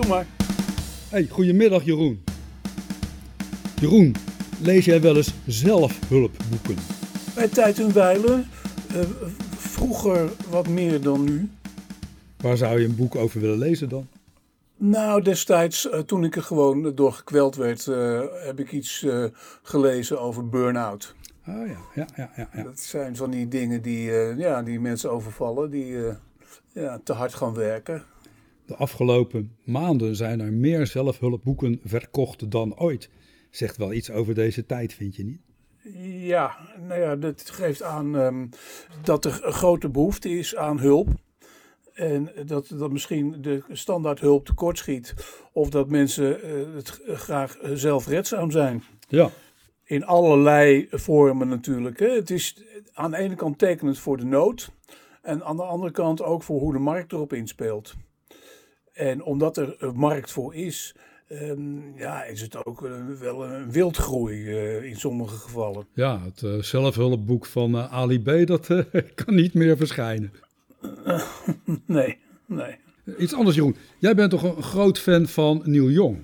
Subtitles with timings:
[0.00, 0.26] Doe maar.
[1.08, 2.24] Hey, goedemiddag Jeroen.
[3.80, 4.14] Jeroen,
[4.62, 6.76] lees jij wel eens zelfhulpboeken?
[7.34, 8.44] Bij tijd en wijle.
[8.88, 9.00] eh,
[9.56, 11.50] vroeger wat meer dan nu.
[12.36, 14.08] Waar zou je een boek over willen lezen dan?
[14.76, 19.06] Nou, destijds, eh, toen ik er gewoon door gekweld werd, eh, heb ik iets
[19.62, 21.14] gelezen over burn-out.
[21.46, 22.48] Ah ja, ja, ja, ja.
[22.52, 22.62] ja.
[22.62, 25.96] Dat zijn van die dingen die, ja, die mensen overvallen, die
[26.72, 28.04] ja, te hard gaan werken.
[28.70, 33.10] De afgelopen maanden zijn er meer zelfhulpboeken verkocht dan ooit.
[33.50, 35.40] Zegt wel iets over deze tijd, vind je niet?
[36.26, 36.56] Ja,
[36.88, 38.46] nou ja, dat geeft aan ehm,
[39.02, 41.08] dat er een grote behoefte is aan hulp.
[41.92, 45.14] En dat, dat misschien de standaard hulp tekortschiet.
[45.52, 48.82] Of dat mensen eh, het graag zelfredzaam zijn.
[49.08, 49.30] Ja.
[49.84, 51.98] In allerlei vormen natuurlijk.
[51.98, 52.08] Hè.
[52.08, 54.70] Het is aan de ene kant tekenend voor de nood.
[55.22, 57.94] En aan de andere kant ook voor hoe de markt erop inspeelt.
[59.00, 60.94] En omdat er een markt voor is,
[61.28, 65.86] ehm, ja, is het ook eh, wel een wildgroei eh, in sommige gevallen.
[65.94, 68.66] Ja, het eh, zelfhulpboek van Ali B, dat
[69.24, 70.32] kan niet meer verschijnen.
[71.86, 72.78] Nee, nee.
[73.18, 76.18] Iets anders Jeroen, jij bent toch een groot fan van Neil Young?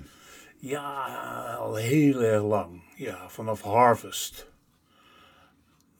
[0.59, 2.83] Ja, al heel erg lang.
[2.95, 4.47] Ja, vanaf Harvest.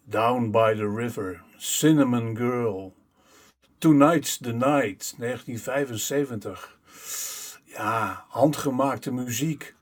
[0.03, 1.41] Down by the River.
[1.57, 2.96] Cinnamon Girl.
[3.77, 5.13] Tonight's the Night.
[5.17, 6.79] 1975.
[7.63, 9.75] Ja, handgemaakte muziek.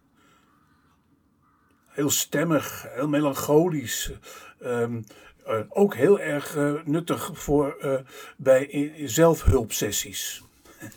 [1.87, 4.11] Heel stemmig, heel melancholisch.
[4.59, 5.01] Ehm,
[5.45, 7.99] eh, ook heel erg eh, nuttig voor, eh,
[8.37, 10.43] bij zelfhulpsessies.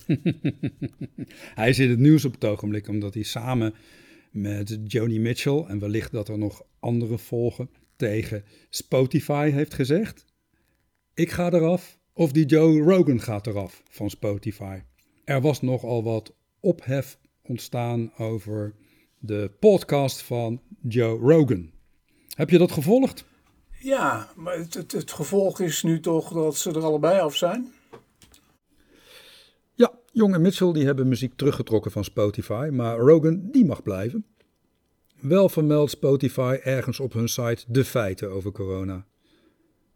[1.55, 3.75] Hij in het nieuws op het ogenblik omdat hij samen
[4.31, 10.25] met Joni Mitchell en wellicht dat er nog anderen volgen tegen Spotify heeft gezegd:
[11.15, 14.81] ik ga eraf of die Joe Rogan gaat eraf van Spotify.
[15.25, 18.75] Er was nogal wat ophef ontstaan over
[19.19, 21.71] de podcast van Joe Rogan.
[22.35, 23.25] Heb je dat gevolgd?
[23.81, 27.73] Ja, maar het, het, het gevolg is nu toch dat ze er allebei af zijn.
[29.75, 34.27] Ja, Jong en Mitchell die hebben muziek teruggetrokken van Spotify, maar Rogan die mag blijven.
[35.21, 39.07] Wel vermeldt Spotify ergens op hun site de feiten over corona.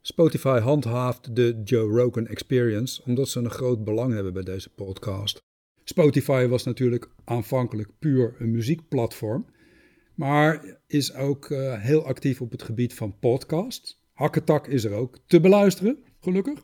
[0.05, 5.43] Spotify handhaaft de Joe Rogan Experience omdat ze een groot belang hebben bij deze podcast.
[5.85, 9.47] Spotify was natuurlijk aanvankelijk puur een muziekplatform,
[10.15, 14.01] maar is ook eh, heel actief op het gebied van podcasts.
[14.13, 16.59] Hakketak is er ook te beluisteren, gelukkig.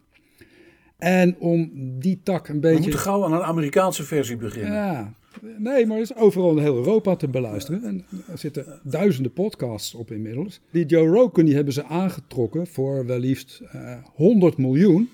[0.97, 2.81] En om die tak een We beetje.
[2.81, 4.72] moeten gauw aan een Amerikaanse versie beginnen.
[4.72, 5.15] Ja,
[5.59, 7.84] nee, maar het is overal in heel Europa te beluisteren.
[7.84, 10.60] En er zitten duizenden podcasts op inmiddels.
[10.71, 15.10] Die Joe Rogan die hebben ze aangetrokken voor wel liefst eh 100 miljoen.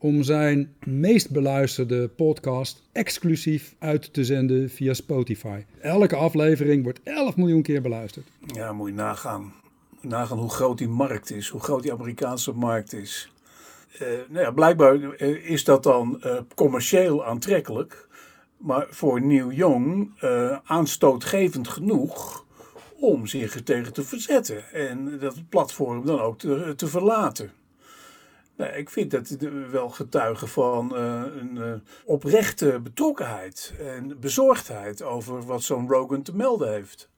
[0.00, 5.64] Om zijn meest beluisterde podcast exclusief uit te zenden via Spotify.
[5.80, 8.26] Elke aflevering wordt 11 miljoen keer beluisterd.
[8.46, 9.52] Ja, moet je nagaan.
[10.00, 13.30] Nagaan hoe groot die markt is, hoe groot die Amerikaanse markt is.
[13.98, 18.07] Eh, nou ja, blijkbaar eh, is dat dan eh, commercieel aantrekkelijk,
[18.58, 22.46] maar voor Neil Young eh, aanstootgevend genoeg
[22.96, 27.52] om zich er tegen te verzetten en dat platform dan ook te, te verlaten.
[28.56, 29.36] Nou, ik vind dat
[29.70, 31.72] wel getuigen van eh, een eh,
[32.04, 37.08] oprechte betrokkenheid en bezorgdheid over wat zo'n Rogan te melden heeft.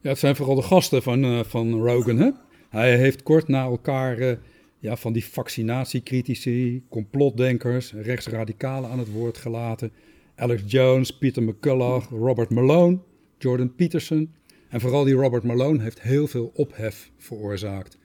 [0.00, 2.16] Ja, het zijn vooral de gasten van, van Rogan.
[2.16, 2.30] Hè?
[2.68, 4.38] Hij heeft kort na elkaar
[4.78, 9.92] ja, van die vaccinatiecritici, complotdenkers, rechtsradicalen aan het woord gelaten.
[10.36, 12.98] Alex Jones, Peter McCullough, Robert Malone,
[13.38, 14.34] Jordan Peterson.
[14.68, 17.98] En vooral die Robert Malone heeft heel veel ophef veroorzaakt.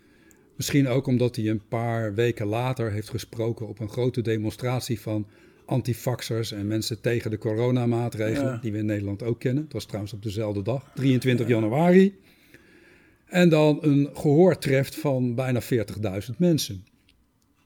[0.56, 5.28] Misschien ook omdat hij een paar weken later heeft gesproken op een grote demonstratie van
[5.66, 8.58] antifaxers en mensen tegen de coronamaatregelen, Ja.
[8.62, 9.64] die we in Nederland ook kennen.
[9.64, 12.16] Het was trouwens op dezelfde dag, 23 januari.
[13.26, 16.86] En dan een gehoor treft van bijna 40.000 mensen.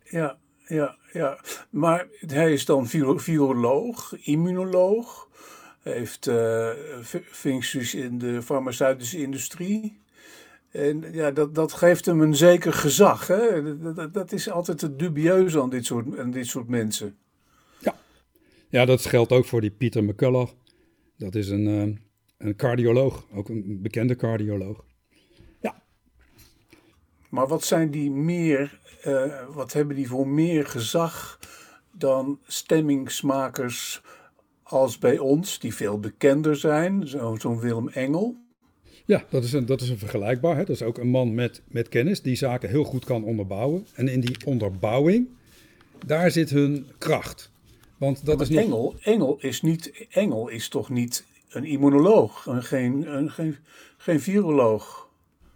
[0.04, 0.38] Ja,
[0.68, 1.40] ja, ja.
[1.70, 5.30] Maar hij is dan viro- viroloog, immunoloog.
[5.82, 6.30] Heeft
[7.02, 10.00] fu- functies in de farmaceutische industrie.
[10.72, 13.28] En ja, dat, dat geeft hem een zeker gezag.
[13.28, 14.12] Hè?
[14.12, 17.18] Dat, is altijd het dubieuze aan dit soort, aan dit soort mensen.
[18.76, 20.52] Ja, dat geldt ook voor die Peter McCullough.
[21.18, 21.98] Dat is een, eh,
[22.48, 24.86] een cardioloog, ook een bekende cardioloog.
[27.36, 29.24] Maar wat zijn die meer, eh,
[29.54, 31.40] wat hebben die voor meer gezag
[31.92, 34.02] dan stemmingsmakers
[34.64, 38.36] als bij ons, die veel bekender zijn, zo- zo'n Willem Engel?
[39.06, 40.56] Ja, dat is een, dat is een vergelijkbaar.
[40.56, 40.64] Hè?
[40.64, 43.88] Dat is ook een man met, met kennis die zaken heel goed kan onderbouwen.
[43.94, 45.28] En in die onderbouwing,
[46.06, 47.52] daar zit hun kracht.
[47.98, 48.64] Want dat Maar is nog...
[48.64, 53.56] Engel, Engel, is niet, Engel is toch niet een immunoloog en geen, een, geen,
[53.98, 55.10] geen viroloog.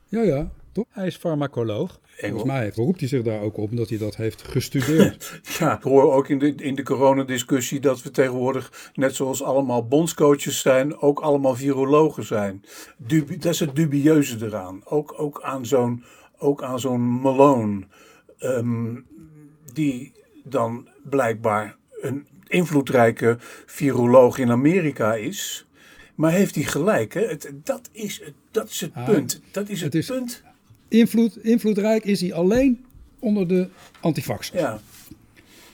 [0.08, 0.52] Ja, ja,
[0.84, 0.88] toch?
[0.96, 2.00] Hij is farmacoloog.
[2.18, 5.40] Volgens mij beroept hij zich daar ook op, omdat hij dat heeft gestudeerd.
[5.60, 9.88] Ja, ik hoor ook in de, in de coronadiscussie dat we tegenwoordig, net zoals allemaal
[9.88, 12.64] bondscoaches zijn, ook allemaal virologen zijn.
[12.98, 14.82] Dubi- dat is het dubieuze eraan.
[14.86, 16.04] Ook, ook aan zo'n
[16.38, 17.88] ook aan zo'n Malone,
[18.38, 18.96] ehm,
[19.74, 20.12] die
[20.44, 25.68] dan blijkbaar een invloedrijke viroloog in Amerika is.
[26.16, 27.14] Maar heeft hij gelijk?
[27.14, 27.22] Hè?
[27.28, 29.42] Het, dat, is het, dat is het Ah, punt.
[29.52, 30.44] Dat is het, het is- punt.
[30.90, 32.86] Invloed, invloedrijk is hij alleen
[33.20, 33.68] onder de
[34.00, 34.62] antivaxers.
[34.62, 34.82] Ja.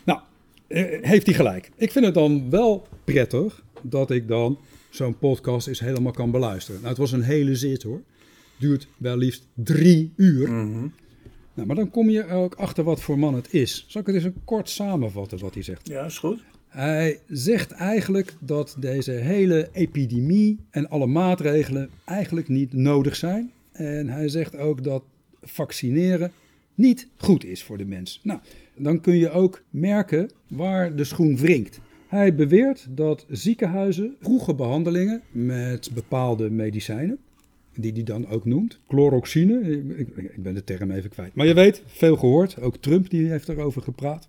[0.04, 0.20] Nou,
[0.68, 1.72] eh, heeft hij gelijk.
[1.76, 4.60] Ik vind het dan wel prettig dat ik dan
[4.90, 6.78] zo'n podcast eens helemaal kan beluisteren.
[6.78, 8.02] Nou, het was een hele zit hoor.
[8.58, 10.52] Duurt wel liefst drie uur.
[10.52, 10.88] Mhm.
[11.54, 13.86] Nou, maar dan kom je ook achter wat voor man het is.
[13.88, 15.88] Zal ik het eens een kort samenvatten wat hij zegt?
[15.88, 16.44] ja, is goed.
[16.68, 23.52] Hij zegt eigenlijk dat deze hele epidemie en alle maatregelen eigenlijk niet nodig zijn.
[23.76, 25.04] En hij zegt ook dat
[25.42, 26.32] vaccineren
[26.76, 28.20] niet goed is voor de mens.
[28.24, 28.40] Nou,
[28.78, 31.80] dan kun je ook merken waar de schoen wringt.
[32.08, 37.18] Hij beweert dat ziekenhuizen vroege behandelingen met bepaalde medicijnen,
[37.76, 39.62] die hij dan ook noemt, chloroxine,
[39.98, 41.36] ik, ik- ben de term even kwijt.
[41.36, 44.28] Maar je weet, veel gehoord, ook Trump die heeft erover gepraat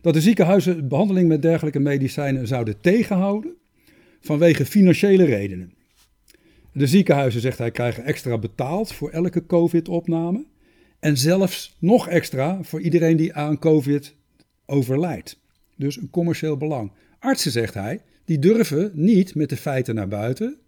[0.00, 3.52] dat de ziekenhuizen behandeling met dergelijke medicijnen zouden tegenhouden
[4.20, 5.72] vanwege financiële redenen.
[6.72, 10.44] De ziekenhuizen, zegt hij, krijgen extra betaald voor elke COVID-opname
[10.98, 14.16] en zelfs nog extra voor iedereen die aan COVID
[14.66, 15.40] overlijdt.
[15.76, 16.92] Dus een commercieel belang.
[17.18, 20.58] Artsen, zegt hij, die durven niet met de feiten naar buiten,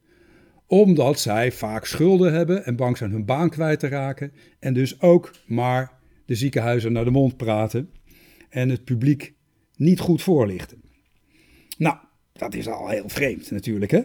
[0.67, 5.01] omdat zij vaak schulden hebben en bang zijn hun baan kwijt te raken en dus
[5.01, 5.93] ook maar
[6.25, 7.91] de ziekenhuizen naar de mond praten
[8.49, 9.35] en het publiek
[9.77, 10.83] niet goed voorlichten.
[11.79, 11.97] Nou,
[12.33, 14.03] dat is al heel vreemd natuurlijk, hè?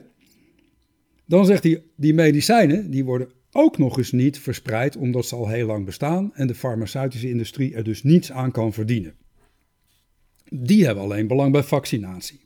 [1.26, 5.48] Dan zegt hij, die medicijnen die worden ook nog eens niet verspreid omdat ze al
[5.48, 9.16] heel lang bestaan en de farmaceutische industrie er dus niets aan kan verdienen.
[10.50, 12.46] Die hebben alleen belang bij vaccinatie.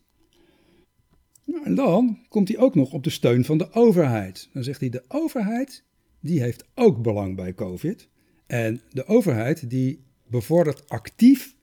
[1.45, 4.49] Nou, en dan komt hij ook nog op de steun van de overheid.
[4.53, 5.83] Dan zegt hij, de overheid
[6.19, 8.09] die heeft ook belang bij COVID.
[8.47, 11.55] En de overheid die bevordert actief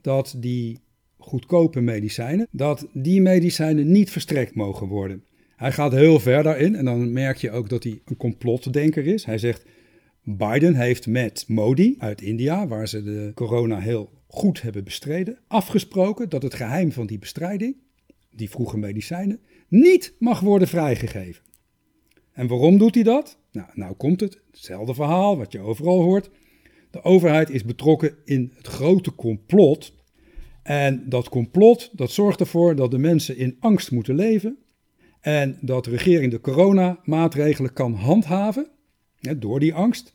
[0.00, 0.80] dat die
[1.18, 5.24] goedkope medicijnen, dat die medicijnen niet verstrekt mogen worden.
[5.58, 9.24] Hij gaat heel ver daarin en dan merk je ook dat hij een complotdenker is.
[9.24, 9.64] Hij zegt,
[10.22, 16.28] Biden heeft met Modi uit India, waar ze de corona heel goed hebben bestreden, afgesproken
[16.28, 17.76] dat het geheim van die bestrijding,
[18.30, 21.42] die vroege medicijnen, niet mag worden vrijgegeven.
[22.32, 23.38] En waarom doet hij dat?
[23.52, 26.30] Nou, nou komt het, hetzelfde verhaal wat je overal hoort.
[26.90, 29.94] De overheid is betrokken in het grote complot.
[30.62, 34.58] En dat complot dat zorgt ervoor dat de mensen in angst moeten leven.
[35.20, 38.68] En dat de regering de coronamaatregelen kan handhaven
[39.20, 40.14] hè, door die angst.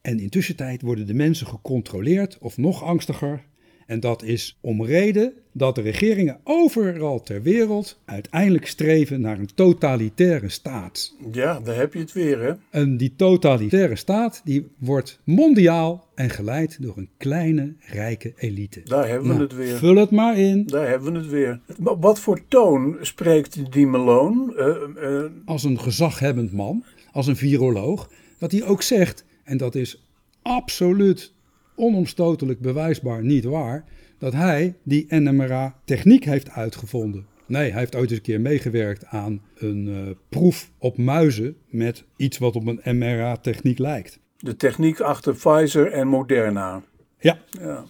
[0.00, 3.44] En intussen worden de mensen gecontroleerd of nog angstiger.
[3.86, 9.54] En dat is om reden dat de regeringen overal ter wereld uiteindelijk streven naar een
[9.54, 11.14] totalitaire staat.
[11.32, 12.52] Ja, daar heb je het weer, hè?
[12.70, 18.80] En die totalitaire staat die wordt mondiaal en geleid door een kleine rijke elite.
[18.84, 19.76] Daar hebben we Nou, het weer.
[19.76, 20.66] Vul het maar in.
[20.66, 21.60] Daar hebben we het weer.
[21.78, 24.54] Maar wat voor toon spreekt die Malone?
[24.54, 29.74] Eh, eh, Als een gezaghebbend man, als een viroloog, dat hij ook zegt, en dat
[29.74, 30.02] is
[30.42, 31.32] absoluut
[31.76, 33.84] onomstotelijk bewijsbaar niet waar,
[34.18, 37.26] dat hij die NMRA-techniek heeft uitgevonden.
[37.46, 42.04] Nee, hij heeft ooit eens een keer meegewerkt aan een eh, proef op muizen met
[42.16, 44.20] iets wat op een MRA-techniek lijkt.
[44.38, 46.82] de techniek achter Pfizer en Moderna.
[47.18, 47.84] Ja, Ja.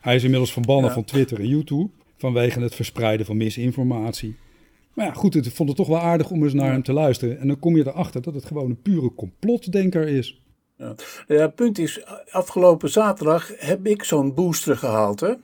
[0.00, 0.92] Hij is inmiddels verbannen Ja.
[0.94, 4.36] van Twitter en YouTube vanwege het verspreiden van misinformatie.
[4.94, 7.38] Maar ja, goed, ik vond het toch wel aardig om eens naar hem te luisteren.
[7.40, 10.42] En dan kom je erachter dat het gewoon een pure complotdenker is.
[10.78, 10.94] Ja.
[11.28, 15.20] ja, het punt is, afgelopen zaterdag heb ik zo'n booster gehaald.
[15.20, 15.34] Hè?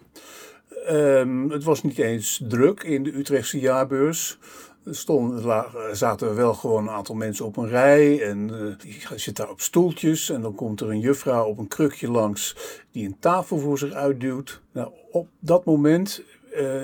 [0.87, 4.39] Ehm, het was niet eens druk in de Utrechtse jaarbeurs.
[4.85, 8.23] Er zaten wel gewoon een aantal mensen op een rij.
[8.23, 10.31] En eh, die zit daar op stoeltjes.
[10.31, 12.57] En dan komt er een juffrouw op een krukje langs
[12.91, 14.61] die een tafel voor zich uitduwt.
[14.73, 16.23] Nou, op dat moment
[16.53, 16.83] eh,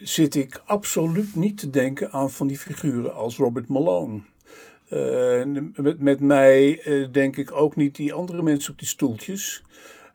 [0.00, 4.20] zit ik absoluut niet te denken aan van die figuren als Robert Malone.
[4.90, 5.42] Eh,
[5.74, 9.62] met, met mij eh, denk ik ook niet die andere mensen op die stoeltjes.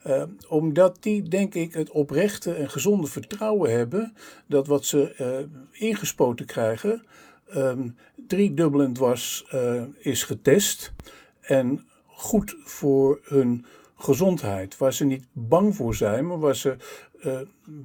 [0.03, 4.13] Eh, omdat die, denk ik, het oprechte en gezonde vertrouwen hebben
[4.47, 7.03] dat wat ze ingespoten krijgen,
[7.49, 7.87] ehm
[8.27, 10.93] driedubbel en dwars eh, is getest
[11.41, 13.65] en goed voor hun
[13.97, 14.77] gezondheid.
[14.77, 16.75] Waar ze niet bang voor zijn, maar waar ze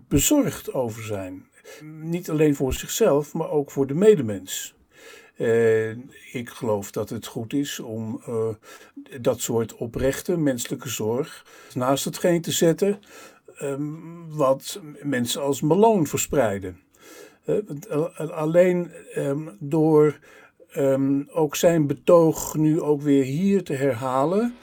[0.08, 1.46] bezorgd over zijn.
[2.02, 4.74] Niet alleen voor zichzelf, maar ook voor de medemens.
[5.40, 5.90] Uh,
[6.32, 8.48] ik geloof dat het goed is om uh,
[9.20, 11.44] dat soort oprechte menselijke zorg
[11.74, 12.98] naast hetgeen te zetten
[13.62, 16.80] um, wat mensen als meloon verspreiden.
[17.46, 20.18] Uh, alleen um, door
[20.76, 24.54] um, ook zijn betoog nu ook weer hier te herhalen,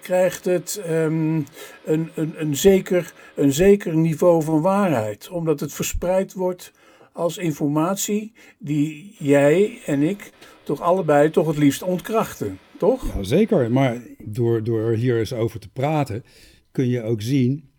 [0.00, 1.46] krijgt het een,
[1.84, 5.28] een, een, zeker, een zeker niveau van waarheid.
[5.28, 6.72] Omdat het verspreid wordt
[7.20, 13.14] als informatie die jij en ik toch allebei toch het liefst ontkrachten, toch?
[13.14, 16.24] Ja, zeker, maar door, door hier eens over te praten
[16.72, 17.70] kun je ook zien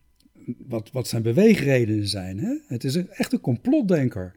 [0.67, 2.39] wat, wat zijn beweegredenen zijn.
[2.39, 2.53] Hè?
[2.67, 4.35] Het is een echte complotdenker.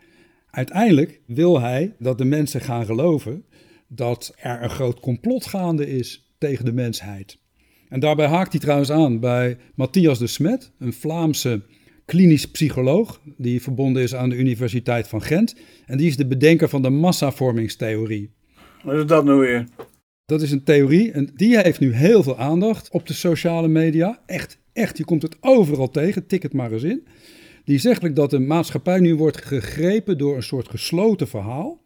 [0.50, 3.44] Uiteindelijk wil hij dat de mensen gaan geloven
[3.88, 7.38] dat er een groot complot gaande is tegen de mensheid.
[7.88, 11.62] En daarbij haakt hij trouwens aan bij Matthias de Smet, een Vlaamse
[12.04, 15.54] klinisch psycholoog die verbonden is aan de Universiteit van Gent.
[15.86, 18.30] En die is de bedenker van de massavormingstheorie.
[18.82, 19.66] Wat is dat nou weer?
[20.26, 24.22] Dat is een theorie en die heeft nu heel veel aandacht op de sociale media.
[24.26, 27.06] Echt, echt, je komt het overal tegen, tik het maar eens in.
[27.64, 31.82] Die zegt dat de maatschappij nu wordt gegrepen door een soort gesloten verhaal.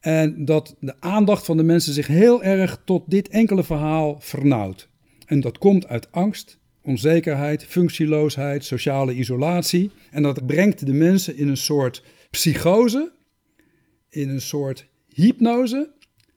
[0.00, 4.88] En dat de aandacht van de mensen zich heel erg tot dit enkele verhaal vernauwt.
[5.26, 9.90] En dat komt uit angst, onzekerheid, functieloosheid, sociale isolatie.
[10.10, 13.12] En dat brengt de mensen in een soort psychose,
[14.08, 15.90] in een soort hypnose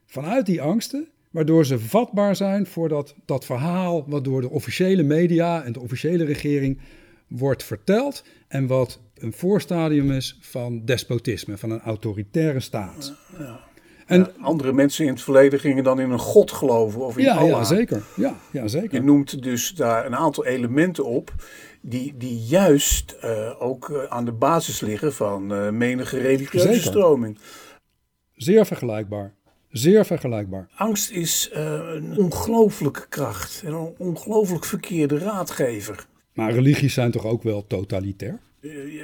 [0.05, 5.03] vanuit die angsten, waardoor ze vatbaar zijn voor dat, dat verhaal wat door de officiële
[5.03, 6.79] media en de officiële regering
[7.27, 13.13] wordt verteld en wat een voorstadium is van despotisme, van een autoritaire staat.
[13.37, 13.68] Ja.
[14.09, 17.23] En ja, andere mensen in het verleden gingen dan in een god geloven of in
[17.23, 17.49] ja, Allah.
[17.49, 18.03] Ja, zeker.
[18.15, 18.93] Ja, ja, zeker.
[18.93, 21.33] Je noemt dus daar een aantal elementen op
[21.81, 26.81] die, die juist uh, ook uh, aan de basis liggen van uh, menige religieuze zeker.
[26.81, 27.37] stroming.
[28.33, 29.33] Zeer vergelijkbaar.
[29.69, 30.69] Zeer vergelijkbaar.
[30.75, 36.05] Angst is een ongelooflijke kracht en een ongelooflijk verkeerde raadgever.
[36.33, 38.39] Maar religies zijn toch ook wel totalitair?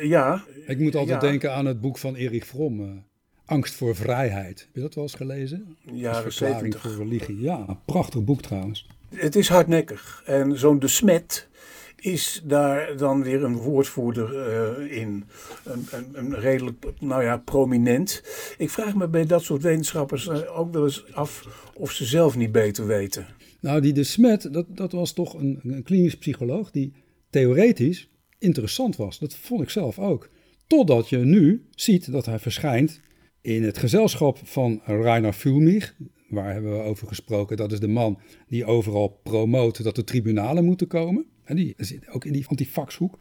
[0.04, 0.44] Ja.
[0.66, 1.28] Ik moet altijd ja.
[1.28, 3.04] denken aan het boek van Erich Fromm,
[3.46, 4.60] Angst voor Vrijheid.
[4.60, 5.78] Heb je dat wel eens gelezen?
[5.82, 6.82] Ja, verklaring 70.
[6.82, 7.42] voor religie.
[7.42, 8.88] Ja, een prachtig boek trouwens.
[9.16, 10.24] Het is hardnekkig.
[10.25, 11.48] En zo'n De Smet
[11.96, 14.34] is daar dan weer een woordvoerder
[14.80, 15.24] uh, in.
[15.64, 18.24] Een, een, een, redelijk, nou ja, prominent.
[18.58, 22.52] Ik vraag me bij dat soort wetenschappers ook wel eens af of ze zelf niet
[22.52, 23.28] beter weten.
[23.60, 26.94] Nou, die De Smet, dat, dat was toch een, een klinisch psycholoog die
[27.30, 28.10] theoretisch
[28.40, 29.20] interessant was.
[29.20, 30.30] Dat vond ik zelf ook.
[30.68, 33.00] Totdat je nu ziet dat hij verschijnt
[33.46, 35.96] in het gezelschap van Rainer Fulmich.
[36.30, 37.58] Waar hebben we over gesproken?
[37.58, 41.25] Dat is de man die overal promoot dat de tribunalen moeten komen.
[41.44, 43.18] En die zit ook in die antifaxhoek.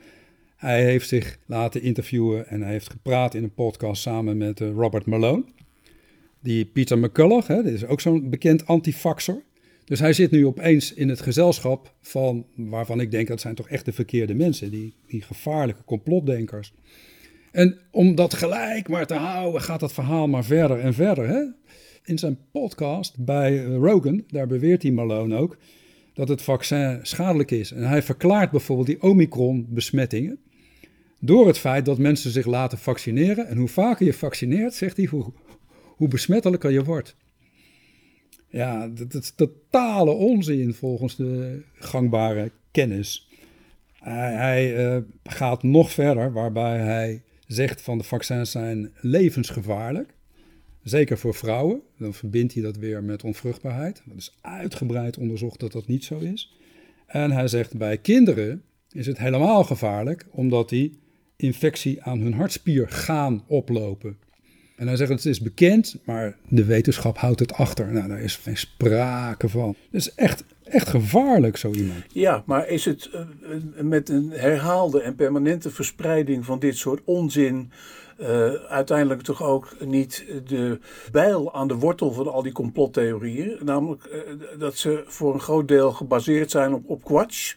[0.56, 4.70] Hij heeft zich laten interviewen en hij heeft gepraat in een podcast samen met uh,
[4.70, 5.44] Robert Malone.
[6.40, 9.42] Die Peter McCullough, hè, is ook zo'n bekend antifaxer.
[9.84, 13.68] Dus hij zit nu opeens in het gezelschap van, waarvan ik denk dat zijn toch
[13.68, 16.72] echt de verkeerde mensen, die, die gevaarlijke complotdenkers.
[17.54, 21.28] En om dat gelijk maar te houden, gaat dat verhaal maar verder en verder.
[21.28, 21.42] Hè?
[22.04, 25.56] In zijn podcast bij Rogan, daar beweert hij Malone ook,
[26.14, 27.72] dat het vaccin schadelijk is.
[27.72, 30.38] En hij verklaart bijvoorbeeld die Omicron-besmettingen
[31.20, 33.46] door het feit dat mensen zich laten vaccineren.
[33.46, 35.32] En hoe vaker je vaccineert, zegt hij, hoe,
[36.08, 37.16] besmettelijker je wordt.
[38.48, 43.28] Ja, dat is totale onzin volgens de gangbare kennis.
[43.92, 50.14] Hij, hij uh, gaat nog verder, waarbij hij zegt van de vaccins zijn levensgevaarlijk.
[50.82, 51.80] Zeker voor vrouwen.
[51.98, 54.02] Dan verbindt hij dat weer met onvruchtbaarheid.
[54.06, 56.58] Dat is uitgebreid onderzocht dat dat niet zo is.
[57.06, 60.98] En hij zegt bij kinderen is het helemaal gevaarlijk, omdat die
[61.36, 64.16] infectie aan hun hartspier gaan oplopen.
[64.76, 67.92] En hij zegt het is bekend, maar de wetenschap houdt het achter.
[67.92, 69.76] Nou, daar is geen sprake van.
[69.90, 72.04] Dus echt, echt gevaarlijk zo iemand.
[72.12, 73.20] Ja, maar is het uh,
[73.82, 77.72] met een herhaalde en permanente verspreiding van dit soort onzin...
[78.20, 80.78] Uh, uiteindelijk toch ook niet de
[81.12, 83.58] bijl aan de wortel van al die complottheorieën.
[83.64, 87.54] Namelijk uh, dat ze voor een groot deel gebaseerd zijn op, op kwatsch.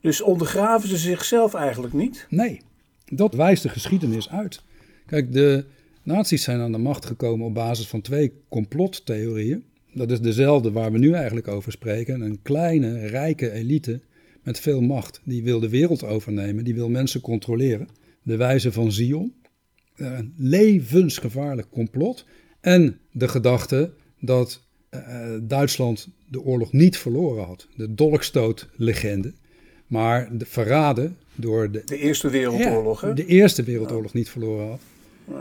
[0.00, 2.26] Dus ondergraven ze zichzelf eigenlijk niet?
[2.28, 2.60] Nee,
[3.06, 4.62] dat wijst de geschiedenis uit.
[5.06, 5.64] Kijk, de
[6.02, 9.64] Nazi's zijn aan de macht gekomen op basis van twee complottheorieën.
[9.92, 12.20] Dat is dezelfde waar we nu eigenlijk over spreken.
[12.20, 14.00] Een kleine, rijke elite
[14.42, 15.20] met veel macht.
[15.24, 17.88] Die wil de wereld overnemen, die wil mensen controleren.
[18.22, 19.34] De wijze van Zion.
[19.96, 22.26] Een levensgevaarlijk complot.
[22.60, 25.00] En de gedachte dat uh,
[25.42, 27.68] Duitsland de oorlog niet verloren had.
[27.76, 29.32] De dolkstootlegende.
[29.86, 33.00] Maar de verraden door de, de Eerste Wereldoorlog.
[33.00, 33.14] Ja, hè?
[33.14, 34.80] de Eerste Wereldoorlog niet verloren had.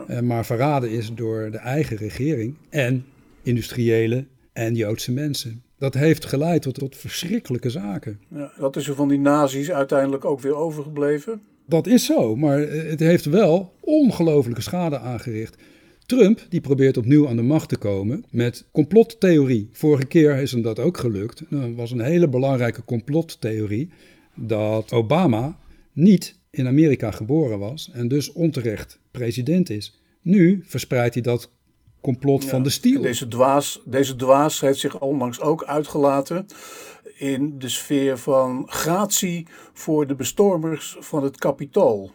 [0.09, 3.05] Uh, maar verraden is door de eigen regering en
[3.43, 5.63] industriële en Joodse mensen.
[5.77, 8.19] Dat heeft geleid tot, tot verschrikkelijke zaken.
[8.29, 11.41] Ja, wat is er van die nazi's uiteindelijk ook weer overgebleven?
[11.65, 15.57] Dat is zo, maar het heeft wel ongelofelijke schade aangericht.
[16.05, 19.69] Trump die probeert opnieuw aan de macht te komen met complottheorie.
[19.71, 21.43] Vorige keer is hem dat ook gelukt.
[21.49, 23.89] Dat was een hele belangrijke complottheorie
[24.35, 25.59] dat Obama
[25.93, 29.99] niet in Amerika geboren was en dus onterecht president is.
[30.21, 31.51] Nu verspreidt hij dat
[32.01, 33.01] complot Ja, van de stiel.
[33.01, 36.45] Deze dwaas, deze dwaas heeft zich onlangs ook uitgelaten
[37.15, 42.11] in de sfeer van gratie voor de bestormers van het kapitool.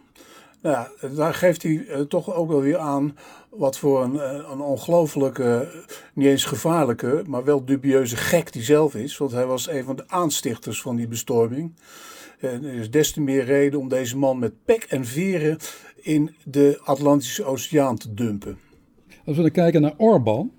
[0.62, 3.16] Nou, ja, daar geeft hij eh, toch ook wel weer aan
[3.48, 5.72] wat voor een, eh, een ongelofelijke,
[6.14, 9.16] niet eens gevaarlijke, maar wel dubieuze gek die zelf is.
[9.16, 11.74] Want hij was een van de aanstichters van die bestorming.
[12.38, 15.58] En er is des te meer reden om deze man met pek en veren
[15.96, 18.58] in de Atlantische Oceaan te dumpen.
[19.24, 20.50] Als we dan kijken naar Orbán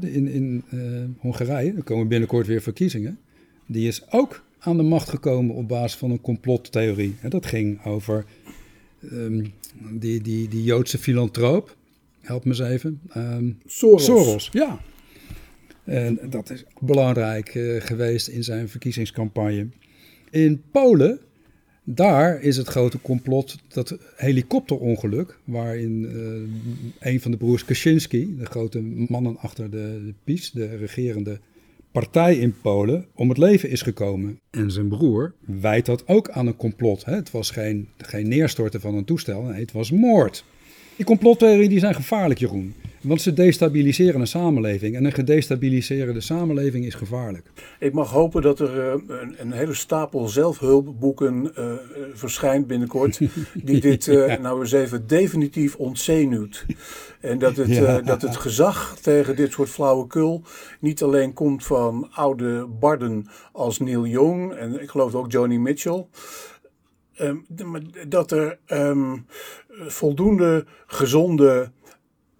[0.00, 0.78] in, in eh,
[1.18, 3.18] Hongarije, er komen binnenkort weer verkiezingen.
[3.66, 7.16] Die is ook aan de macht gekomen op basis van een complottheorie.
[7.18, 8.24] Hè, dat ging over
[9.10, 9.46] ehm,
[9.92, 11.76] die, die, die Joodse filantroop.
[12.20, 13.00] Help me eens even.
[13.08, 14.04] Ehm, Soros.
[14.04, 14.80] Soros, ja.
[15.84, 19.68] En dat is belangrijk eh, geweest in zijn verkiezingscampagne.
[20.30, 21.20] In Polen,
[21.84, 26.06] daar is het grote complot dat helikopterongeluk, waarin
[27.00, 31.40] eh, een van de broers Kaczynski, de grote mannen achter de, de PiS, de regerende
[31.92, 34.40] partij in Polen, om het leven is gekomen.
[34.50, 37.04] En zijn broer wijt dat ook aan een complot.
[37.04, 37.14] Hè?
[37.14, 40.44] Het was geen, geen neerstorten van een toestel, nee, het was moord.
[40.96, 42.74] Die complottheorieën die zijn gevaarlijk, Jeroen.
[43.00, 44.96] Want ze destabiliseren een samenleving.
[44.96, 47.46] En een gedestabiliseerde samenleving is gevaarlijk.
[47.78, 51.64] Ik mag hopen dat er eh, een, een hele stapel zelfhulpboeken eh,
[52.12, 53.20] verschijnt binnenkort.
[53.54, 56.66] Die dit eh, nou eens even definitief ontzenuwt.
[57.20, 58.00] En dat het, Ja.
[58.00, 60.42] dat het gezag tegen dit soort flauwekul
[60.80, 66.06] niet alleen komt van oude barden als Neil Young en ik geloof ook Joni Mitchell.
[67.64, 69.16] Maar dat er ehm,
[69.68, 71.70] voldoende gezonde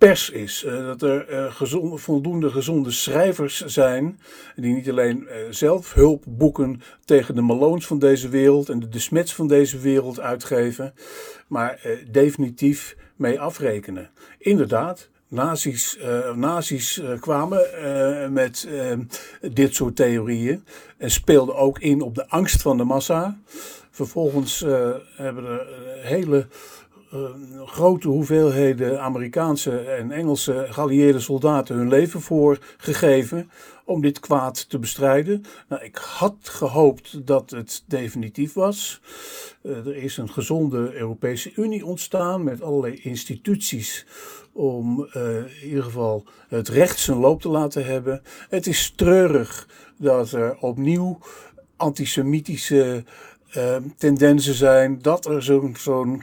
[0.01, 0.65] pers is.
[0.65, 4.21] Eh, dat er eh, gezonde, voldoende gezonde schrijvers zijn.
[4.57, 8.99] Die niet alleen eh, zelf hulpboeken tegen de Maloons van deze wereld en de De
[8.99, 10.95] Smets van deze wereld uitgeven.
[11.47, 14.11] Maar definitief mee afrekenen.
[14.39, 15.09] Inderdaad.
[15.29, 17.63] Nazi's, eh, nazi's kwamen
[18.33, 18.69] met
[19.53, 20.65] dit soort theorieën
[20.99, 23.39] en speelden ook in op de angst van de massa.
[23.91, 24.61] Vervolgens
[25.17, 25.67] hebben er
[26.03, 26.47] hele
[27.65, 33.51] grote hoeveelheden Amerikaanse en Engelse geallieerde soldaten hun leven voor gegeven
[33.85, 35.45] om dit kwaad te bestrijden.
[35.69, 39.01] Nou, ik had gehoopt dat het definitief was.
[39.63, 44.07] Eh, er is een gezonde Europese Unie ontstaan met allerlei instituties
[44.53, 48.23] om eh, in ieder geval het recht zijn loop te laten hebben.
[48.49, 51.19] Het is treurig dat er opnieuw
[51.77, 53.05] antisemitische
[53.51, 56.23] eh, tendensen zijn, dat er zo'n zo'n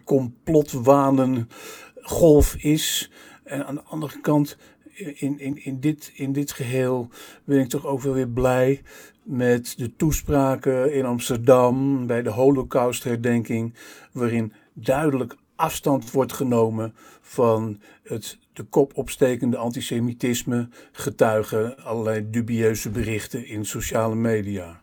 [2.02, 3.12] golf is.
[3.44, 4.58] En aan de andere kant,
[4.94, 7.10] in, in, in, dit, in dit geheel
[7.44, 8.82] ben ik toch ook wel weer blij
[9.24, 13.74] met de toespraken in Amsterdam bij de Holocaustherdenking,
[14.12, 23.48] waarin duidelijk afstand wordt genomen van het de kop opstekende antisemitisme, getuigen allerlei dubieuze berichten
[23.48, 24.82] in sociale media.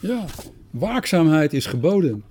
[0.00, 0.24] Ja,
[0.70, 2.24] waakzaamheid is geboden.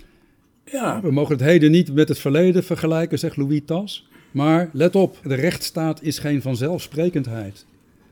[0.66, 4.08] Ja, We mogen het heden niet met het verleden vergelijken, zegt Louis Tas.
[4.32, 7.66] Maar let op, de rechtsstaat is geen vanzelfsprekendheid.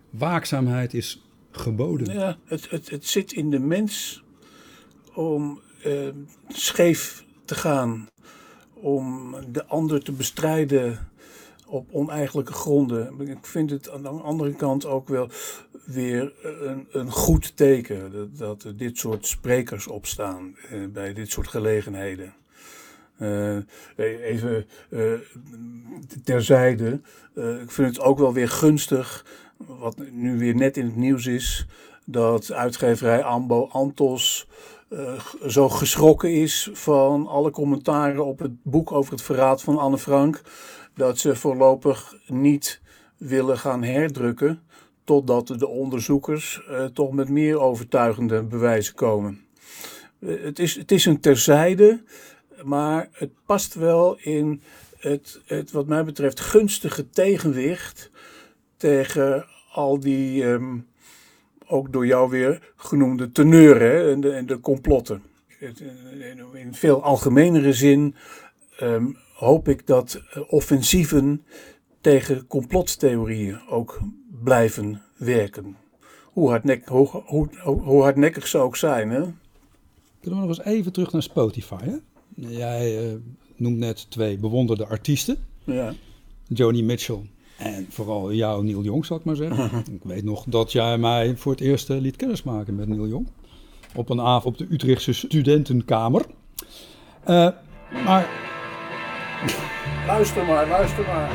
[0.10, 2.14] Waakzaamheid is geboden.
[2.14, 4.24] Ja, het, het, het zit in de mens
[5.14, 6.08] om eh,
[6.48, 8.08] scheef te gaan,
[8.74, 11.08] om de ander te bestrijden
[11.68, 13.20] op oneigenlijke gronden.
[13.20, 15.30] Ik vind het aan de andere kant ook wel
[15.88, 21.32] weer een, een goed teken dat, dat er dit soort sprekers opstaan eh, bij dit
[21.32, 22.34] soort gelegenheden.
[23.18, 23.58] Eh,
[23.96, 25.12] even eh,
[26.24, 27.02] terzijde.
[27.36, 29.26] Ik vind het ook wel weer gunstig,
[29.58, 31.66] wat nu weer net in het nieuws is,
[32.06, 34.48] dat uitgeverij Ambo Antos
[35.48, 40.42] zo geschrokken is van alle commentaren op het boek over het verraad van Anne Frank,
[40.98, 42.82] dat ze voorlopig niet
[43.18, 44.62] willen gaan herdrukken
[45.04, 49.42] totdat de onderzoekers eh, toch met meer overtuigende bewijzen komen.
[50.20, 52.04] Eh, het, is, het is een terzijde,
[52.64, 54.62] maar het past wel in
[54.98, 58.12] het, het wat mij betreft gunstige tegenwicht
[58.78, 60.78] tegen al die ehm,
[61.68, 65.22] ook door jou weer genoemde teneuren hè, en, de, en de complotten.
[66.54, 68.16] in veel algemenere zin
[68.78, 69.06] ehm,
[69.38, 71.46] hoop ik dat offensieven
[72.02, 74.00] tegen complottheorieën ook
[74.44, 75.78] blijven werken.
[76.24, 79.10] Hoe, hardnek, hoe, hoe, hoe hardnekkig ze ook zijn.
[79.10, 79.22] Hè?
[80.20, 81.84] Kunnen we nog eens even terug naar Spotify?
[81.84, 81.96] Hè?
[82.36, 83.16] Jij uh,
[83.56, 85.38] noemt net twee bewonderde artiesten.
[85.64, 85.94] Ja.
[86.48, 89.84] Joni Mitchell en vooral jou, Neil Young, zal ik maar zeggen.
[89.96, 93.28] ik weet nog dat jij mij voor het eerst uh, liet kennismaken met Neil Young.
[93.96, 96.26] Op een avond op de Utrechtse studentenkamer.
[97.28, 97.50] Uh,
[98.06, 98.56] maar...
[100.08, 101.32] Luister maar, luister maar.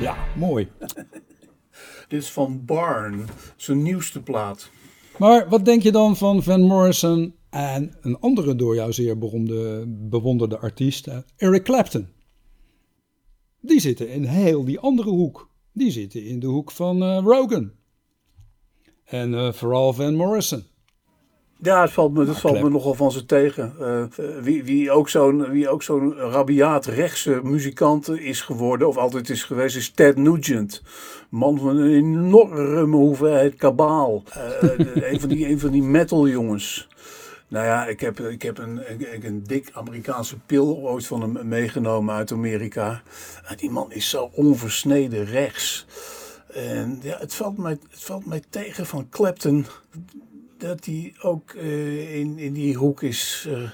[0.00, 0.68] Ja, mooi.
[2.08, 3.24] Dit is van Barn,
[3.56, 4.70] zijn nieuwste plaat.
[5.18, 9.84] Maar wat denk je dan van Van Morrison en een andere door jou zeer beroemde,
[9.86, 12.08] bewonderde artiest, eh, Eric Clapton?
[13.60, 15.50] Die zitten in heel die andere hoek.
[15.72, 17.72] Die zitten in de hoek van uh, Rogan.
[19.04, 20.64] En uh, vooral Van Morrison.
[21.62, 23.74] Ja, het valt me, dat valt me nogal van ze tegen.
[23.80, 24.04] Uh,
[24.40, 25.46] wie, wie ook zo'n
[25.78, 30.82] zo'n rabiaat rechtse muzikant is geworden, of altijd is geweest, is Ted Nugent.
[31.28, 34.22] Man van een enorme hoeveelheid kabaal.
[34.36, 36.88] Uh, een, van die, een van die metal jongens.
[37.48, 41.48] Nou ja, ik heb, ik heb een, een, een dik Amerikaanse pil ooit van hem
[41.48, 43.02] meegenomen uit Amerika.
[43.56, 45.86] die man is zo onversneden rechts.
[46.54, 49.66] En ja, het valt mij, het valt mij tegen van Clapton
[50.62, 53.70] dat hij ook uh, in, in die hoek is uh,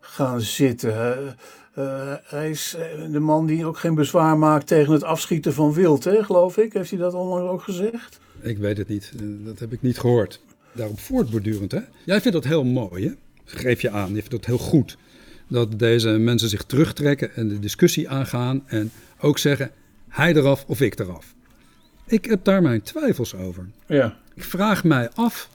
[0.00, 1.36] gaan zitten.
[1.78, 2.76] Uh, hij is
[3.10, 6.72] de man die ook geen bezwaar maakt tegen het afschieten van wild, hè, geloof ik.
[6.72, 8.20] Heeft hij dat onlangs ook gezegd?
[8.40, 9.12] Ik weet het niet.
[9.44, 10.40] Dat heb ik niet gehoord.
[10.72, 11.80] Daarop voortbordurend, hè?
[12.04, 13.12] Jij vindt dat heel mooi, hè?
[13.44, 14.08] Geef je aan.
[14.08, 14.96] Je vindt dat heel goed.
[15.48, 18.62] Dat deze mensen zich terugtrekken en de discussie aangaan.
[18.66, 19.70] En ook zeggen,
[20.08, 21.34] hij eraf of ik eraf.
[22.06, 23.66] Ik heb daar mijn twijfels over.
[23.86, 24.16] Ja.
[24.34, 25.48] Ik vraag mij af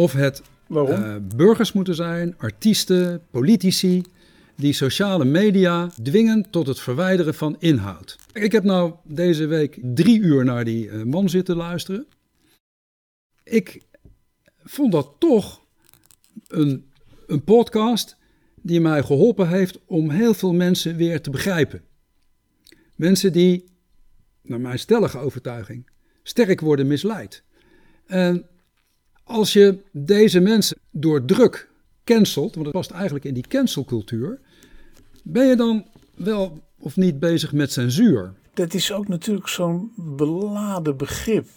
[0.00, 4.02] of het uh, burgers moeten zijn, artiesten, politici,
[4.56, 8.18] die sociale media dwingen tot het verwijderen van inhoud.
[8.32, 12.06] Ik heb nou deze week drie uur naar die uh, man zitten luisteren.
[13.44, 13.82] Ik
[14.62, 15.64] vond dat toch
[16.48, 16.90] een,
[17.26, 18.16] een podcast
[18.62, 21.82] die mij geholpen heeft om heel veel mensen weer te begrijpen.
[22.94, 23.64] Mensen die,
[24.42, 25.90] naar mijn stellige overtuiging,
[26.22, 27.42] sterk worden misleid.
[28.06, 28.48] En
[29.30, 31.68] als je deze mensen door druk
[32.04, 34.38] cancelt, want dat past eigenlijk in die cancelcultuur,
[35.22, 35.84] ben je dan
[36.16, 38.32] wel of niet bezig met censuur?
[38.54, 41.48] Dat is ook natuurlijk zo'n beladen begrip.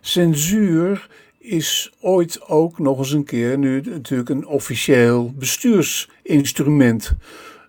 [0.00, 7.12] Censuur is ooit ook nog eens een keer nu natuurlijk een officieel bestuursinstrument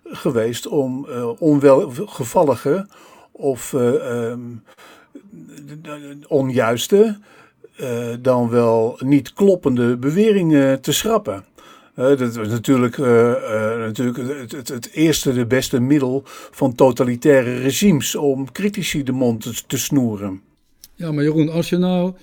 [0.04, 2.86] geweest om uh, onwelgevallige
[3.32, 4.62] of uh, um,
[6.28, 7.18] onjuiste
[8.20, 11.44] dan wel niet kloppende beweringen te schrappen.
[11.96, 13.06] Uh, dat was natuurlijk, uh,
[13.76, 19.62] natuurlijk het, het, eerste, de beste middel van totalitaire regimes om critici de mond te,
[19.66, 20.40] te snoeren.
[20.94, 22.14] Ja, maar Jeroen, als je nou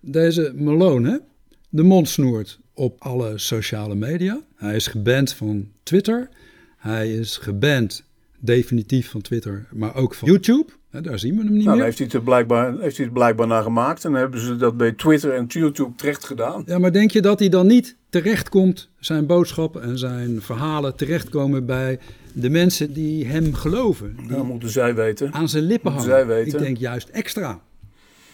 [0.00, 1.22] deze Malone
[1.68, 4.40] de mond snoert op alle sociale media.
[4.56, 6.28] Hij is geband van Twitter.
[6.76, 8.04] Hij is geband
[8.40, 10.66] definitief van Twitter, maar ook van YouTube.
[11.02, 11.84] Daar zien we hem niet nou, meer.
[11.84, 14.92] Heeft hij, het blijkbaar, heeft hij het blijkbaar naar gemaakt en hebben ze dat bij
[14.92, 16.62] Twitter en YouTube terecht gedaan.
[16.66, 21.66] Ja, maar denk je dat hij dan niet terechtkomt, zijn boodschappen en zijn verhalen terechtkomen
[21.66, 21.98] bij
[22.32, 24.16] de mensen die hem geloven?
[24.16, 25.32] Die nou, moeten zij weten.
[25.32, 26.26] Aan zijn lippen moeten hangen.
[26.26, 26.58] Zij weten.
[26.58, 27.60] Ik denk juist extra.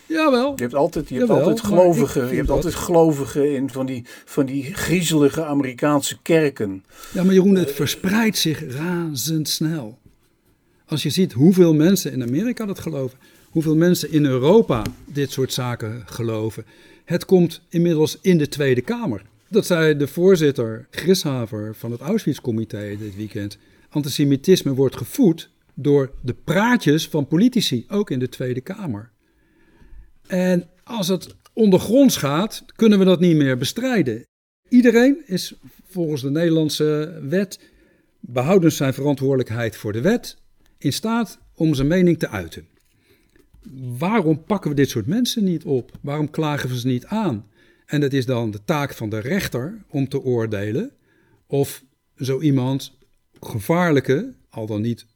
[0.06, 0.52] Jawel.
[0.56, 2.28] Je hebt altijd, je hebt altijd gelovigen.
[2.28, 6.84] Je hebt altijd gelovigen in van die, van die griezelige Amerikaanse kerken.
[7.12, 9.98] Ja, maar Jeroen, het verspreidt zich razendsnel.
[10.86, 13.18] Als je ziet hoeveel mensen in Amerika dat geloven,
[13.50, 16.64] hoeveel mensen in Europa dit soort zaken geloven.
[17.04, 19.22] Het komt inmiddels in de Tweede Kamer.
[19.48, 23.58] Dat zei de voorzitter Grishaver van het Auschwitz-comité dit weekend.
[23.90, 29.10] Antisemitisme wordt gevoed door de praatjes van politici, ook in de Tweede Kamer.
[30.32, 34.26] En als het ondergronds gaat, kunnen we dat niet meer bestrijden.
[34.68, 37.60] Iedereen is volgens de Nederlandse wet
[38.20, 40.36] behoudens zijn verantwoordelijkheid voor de wet
[40.78, 42.66] in staat om zijn mening te uiten.
[43.98, 45.90] Waarom pakken we dit soort mensen niet op?
[46.00, 47.46] Waarom klagen we ze niet aan?
[47.86, 50.92] En het is dan de taak van de rechter om te oordelen
[51.46, 51.84] of
[52.16, 52.98] zo iemand
[53.40, 55.06] gevaarlijke, al dan niet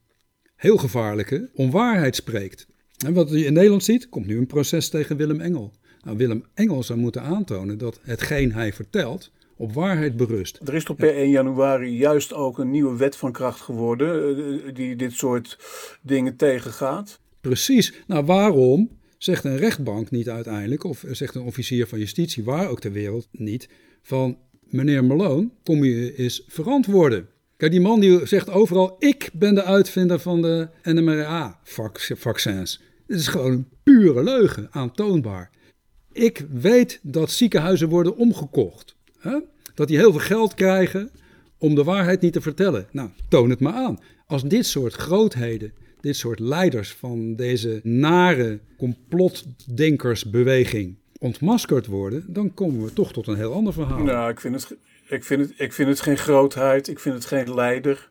[0.57, 2.66] heel gevaarlijke, onwaarheid spreekt.
[3.04, 5.72] En wat je in Nederland ziet, komt nu een proces tegen Willem Engel.
[6.02, 10.61] Nou, Willem Engel zou moeten aantonen dat hetgeen hij vertelt op waarheid berust.
[10.64, 14.74] Er is toch per 1 januari juist ook een nieuwe wet van kracht geworden eh,
[14.74, 15.59] die dit soort
[16.02, 17.20] dingen tegengaat?
[17.40, 17.92] Precies.
[18.06, 22.80] Nou, waarom zegt een rechtbank niet uiteindelijk, of zegt een officier van justitie, waar ook
[22.80, 23.68] ter wereld niet,
[24.02, 27.28] van meneer Malone, kom je eens verantwoorden.
[27.56, 32.80] Kijk, die man die zegt overal, ik ben de uitvinder van de NMRA-vaccins.
[33.07, 35.51] Dit is gewoon een pure leugen, aantoonbaar.
[36.12, 38.97] Ik weet dat ziekenhuizen worden omgekocht.
[39.19, 39.38] Hè?
[39.75, 41.11] Dat die heel veel geld krijgen
[41.59, 42.87] om de waarheid niet te vertellen.
[42.90, 43.99] Nou, toon het maar aan.
[44.27, 52.85] Als dit soort grootheden, dit soort leiders van deze nare complotdenkersbeweging ontmaskerd worden, dan komen
[52.85, 54.03] we toch tot een heel ander verhaal.
[54.03, 54.77] Nou, ik vind het,
[55.09, 58.09] ik vind het, ik vind het geen grootheid, ik vind het geen leider.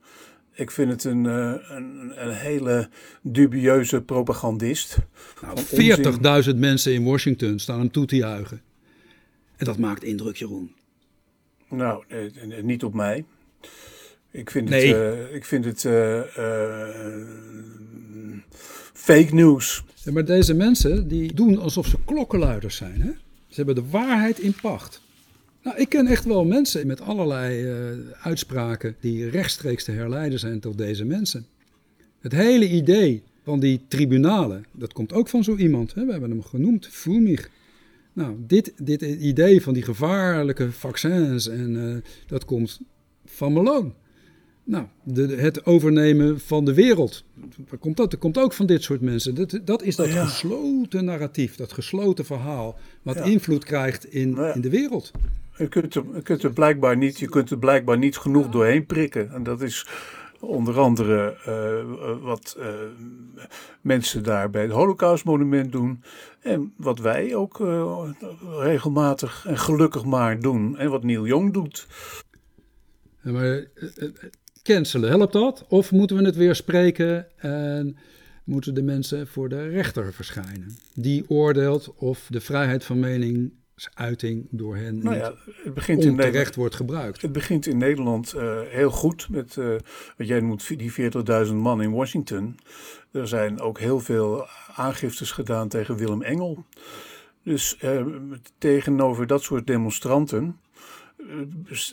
[0.55, 2.89] Ik vind het een, uh, een, een, hele
[3.21, 4.97] dubieuze propagandist.
[5.41, 5.59] Nou,
[6.53, 8.61] 40.000 mensen in Washington staan hem toe te juichen.
[9.55, 10.71] En dat maakt indruk, Jeroen.
[11.69, 13.25] Nou, eh, niet op mij.
[14.31, 14.93] Ik vind nee.
[14.93, 15.79] het, uh, ik vind het
[18.93, 19.83] fake news.
[20.03, 23.01] Ja, maar deze mensen die doen alsof ze klokkenluiders zijn.
[23.01, 23.11] Hè?
[23.47, 25.01] Ze hebben de waarheid in pacht.
[25.65, 30.59] Nou, ik ken echt wel mensen met allerlei uh, uitspraken die rechtstreeks te herleiden zijn
[30.59, 31.45] tot deze mensen.
[32.19, 35.93] Het hele idee van die tribunalen, dat komt ook van zo iemand.
[35.93, 36.05] Hè?
[36.05, 37.49] We hebben hem genoemd, Fulmich.
[38.13, 41.95] Nou, dit, dit idee van die gevaarlijke vaccins, en uh,
[42.27, 42.79] dat komt
[43.25, 43.91] van Malone.
[44.63, 47.23] Nou, de, het overnemen van de wereld.
[47.69, 48.11] Waar komt dat?
[48.11, 49.35] Dat komt ook van dit soort mensen.
[49.35, 50.25] Dat, dat is dat ja.
[50.25, 53.23] gesloten narratief, dat gesloten verhaal, wat ja.
[53.23, 54.53] invloed krijgt in, ja.
[54.53, 55.11] in de wereld.
[55.57, 59.31] Je kunt, er, kunt blijkbaar niet, je kunt blijkbaar niet genoeg doorheen prikken.
[59.31, 59.87] En dat is
[60.39, 62.65] onder andere uh, wat uh,
[63.81, 66.03] mensen daar bij het Holocaustmonument doen.
[66.41, 67.59] En wat wij ook
[68.59, 70.77] regelmatig en gelukkig maar doen.
[70.77, 71.87] En wat Neil Young doet.
[73.21, 73.65] Ja, maar
[74.63, 75.65] cancelen, helpt dat?
[75.67, 77.97] Of moeten we het weer spreken en
[78.43, 80.77] moeten de mensen voor de rechter verschijnen?
[80.93, 82.99] Die oordeelt of de vrijheid van
[83.75, 85.33] meningsuiting door hen nou ja,
[85.63, 87.21] het begint in Nederland, wordt gebruikt.
[87.21, 89.75] Het begint in Nederland uh, heel goed met uh,
[90.17, 91.11] wat jij noemt die
[91.47, 92.57] 40.000 man in Washington.
[93.11, 96.65] Er zijn ook heel veel aangiftes gedaan tegen Willem Engel.
[97.43, 98.05] Dus uh,
[98.57, 100.59] tegenover dat soort demonstranten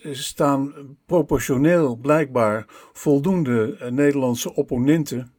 [0.02, 0.72] eh, staan
[1.06, 5.32] proportioneel blijkbaar voldoende eh, Nederlandse opponenten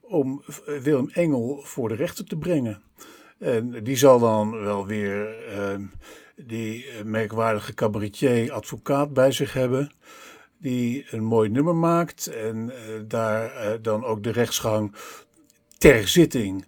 [0.00, 2.82] om eh, Willem Engel voor de rechter te brengen.
[3.38, 5.74] En die zal dan wel weer uh,
[6.36, 9.90] die merkwaardige cabaretier advocaat bij zich hebben.
[10.58, 12.72] Die een mooi nummer maakt en uh,
[13.08, 14.94] daar uh, dan ook de rechtsgang
[15.78, 16.64] ter zitting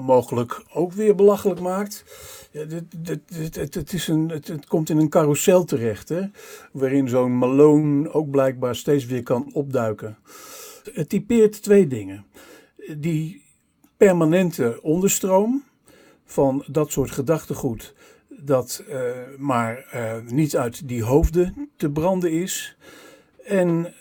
[0.00, 2.04] mogelijk ook weer belachelijk maakt.
[2.50, 3.20] Ja, dit, dit,
[3.54, 6.22] dit, het, is een, het, komt in een carousel terecht, hè,
[6.72, 10.18] waarin zo'n Malone ook blijkbaar steeds weer kan opduiken.
[10.92, 12.24] Het typeert twee dingen.
[12.96, 13.44] Die
[13.96, 15.64] permanente onderstroom
[16.30, 17.94] van dat soort gedachtegoed,
[18.28, 22.76] dat uh, maar uh, niet uit die hoofden te branden is.
[23.44, 23.94] En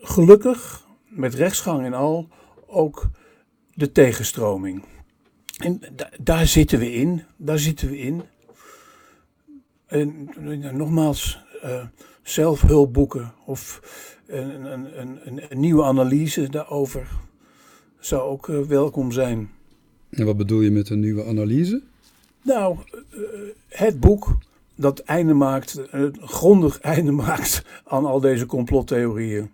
[0.00, 2.28] gelukkig, met rechtsgang en al,
[2.66, 3.08] ook
[3.74, 4.82] de tegenstroming.
[5.58, 5.80] En
[6.20, 8.22] daar zitten we in, daar zitten we in.
[9.86, 10.28] En
[10.76, 11.84] nogmaals, uh,
[12.22, 13.80] zelfhulpboeken of
[14.26, 17.08] een, een, een, een, nieuwe analyse daarover
[17.98, 19.50] zou ook welkom zijn.
[20.10, 21.82] En wat bedoel je met een nieuwe analyse?
[22.42, 22.76] Nou,
[23.14, 23.20] uh,
[23.68, 24.38] het boek
[24.74, 29.50] dat einde maakt, een grondig einde maakt aan al deze complottheorieën.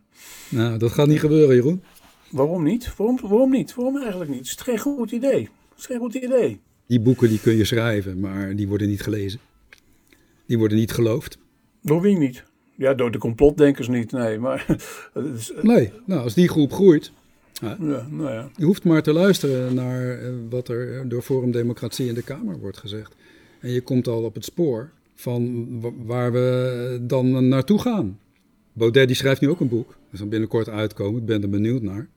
[0.48, 1.82] Nou, dat gaat niet gebeuren, Jeroen.
[2.30, 2.96] Waarom niet?
[2.96, 3.74] Waarom, waarom niet?
[3.74, 4.38] Waarom eigenlijk niet?
[4.50, 5.40] Het is geen goed idee.
[5.40, 6.60] Het is geen goed idee.
[6.86, 9.40] Die boeken die kun je schrijven, maar die worden niet gelezen.
[10.46, 11.38] Die worden niet geloofd.
[11.80, 12.44] Door wie niet?
[12.76, 14.38] Ja, door de complotdenkers niet, nee.
[14.38, 14.66] Maar,
[15.62, 17.12] nee, nou, als die groep groeit.
[17.60, 17.76] Ja,
[18.10, 18.48] nou ja.
[18.56, 22.58] Je hoeft maar te luisteren naar eh, wat er door Forum Democratie in de Kamer
[22.58, 23.14] wordt gezegd.
[23.60, 25.66] En je komt al op het spoor van
[26.06, 28.18] waar we dan naartoe gaan.
[28.72, 29.96] Baudet die schrijft nu ook een boek.
[30.10, 31.20] Dat zal binnenkort uitkomen.
[31.20, 32.08] Ik ben er benieuwd naar.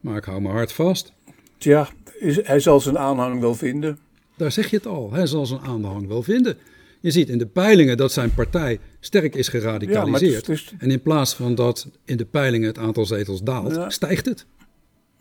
[0.00, 1.12] Maar ik hou me hard vast.
[1.58, 3.98] Tja, is, hij zal zijn aanhang wel vinden.
[4.36, 5.12] Daar zeg je het al.
[5.12, 6.56] Hij zal zijn aanhang wel vinden.
[7.00, 10.46] Je ziet in de peilingen dat zijn partij sterk is geradicaliseerd.
[10.46, 10.72] Ja, is...
[10.78, 13.90] En in plaats van dat in de peilingen het aantal zetels daalt, ja.
[13.90, 14.46] stijgt het.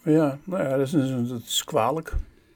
[0.04, 2.14] Ja, nou ja, dat is, dat is kwalijk.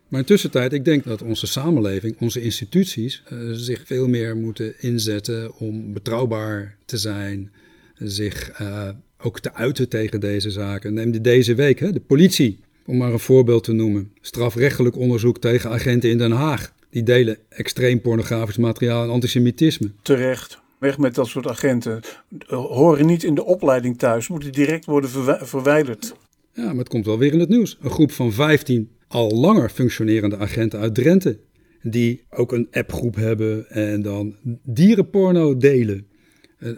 [0.07, 4.81] Maar in tussentijd, ik denk dat onze samenleving, onze instituties, uh, zich veel meer moeten
[4.81, 7.51] inzetten om betrouwbaar te zijn,
[7.95, 10.93] zich uh, ook te uiten tegen deze zaken.
[10.93, 14.11] Neem deze week hè, de politie, om maar een voorbeeld te noemen.
[14.21, 16.73] Strafrechtelijk onderzoek tegen agenten in Den Haag.
[16.89, 19.91] Die delen extreem pornografisch materiaal en antisemitisme.
[20.01, 20.61] Terecht.
[20.77, 22.01] Weg met dat soort agenten.
[22.47, 25.09] Horen niet in de opleiding thuis, moeten direct worden
[25.47, 26.15] verwijderd.
[26.53, 27.77] Ja, maar het komt wel weer in het nieuws.
[27.81, 31.39] Een groep van 15 al langer functionerende agenten uit Drenthe.
[31.81, 36.07] Die ook een appgroep hebben en dan dierenporno delen.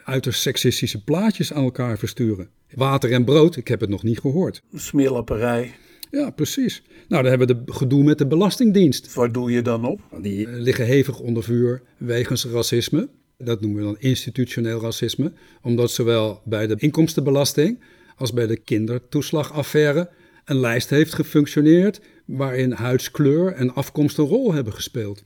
[0.03, 2.49] uiterst seksistische plaatjes aan elkaar versturen.
[2.73, 4.61] Water en brood, ik heb het nog niet gehoord.
[4.73, 5.71] Smeerlapperij.
[6.11, 6.83] Ja, precies.
[7.07, 9.13] Nou, dan hebben we de gedoe met de Belastingdienst.
[9.13, 10.01] Waar doe je dan op?
[10.21, 13.09] Die liggen hevig onder vuur wegens racisme.
[13.37, 17.79] Dat noemen we dan institutioneel racisme, omdat zowel bij de inkomstenbelasting
[18.15, 20.09] als bij de kindertoeslagaffaire
[20.45, 25.23] een lijst heeft gefunctioneerd waarin huidskleur en afkomst een rol hebben gespeeld.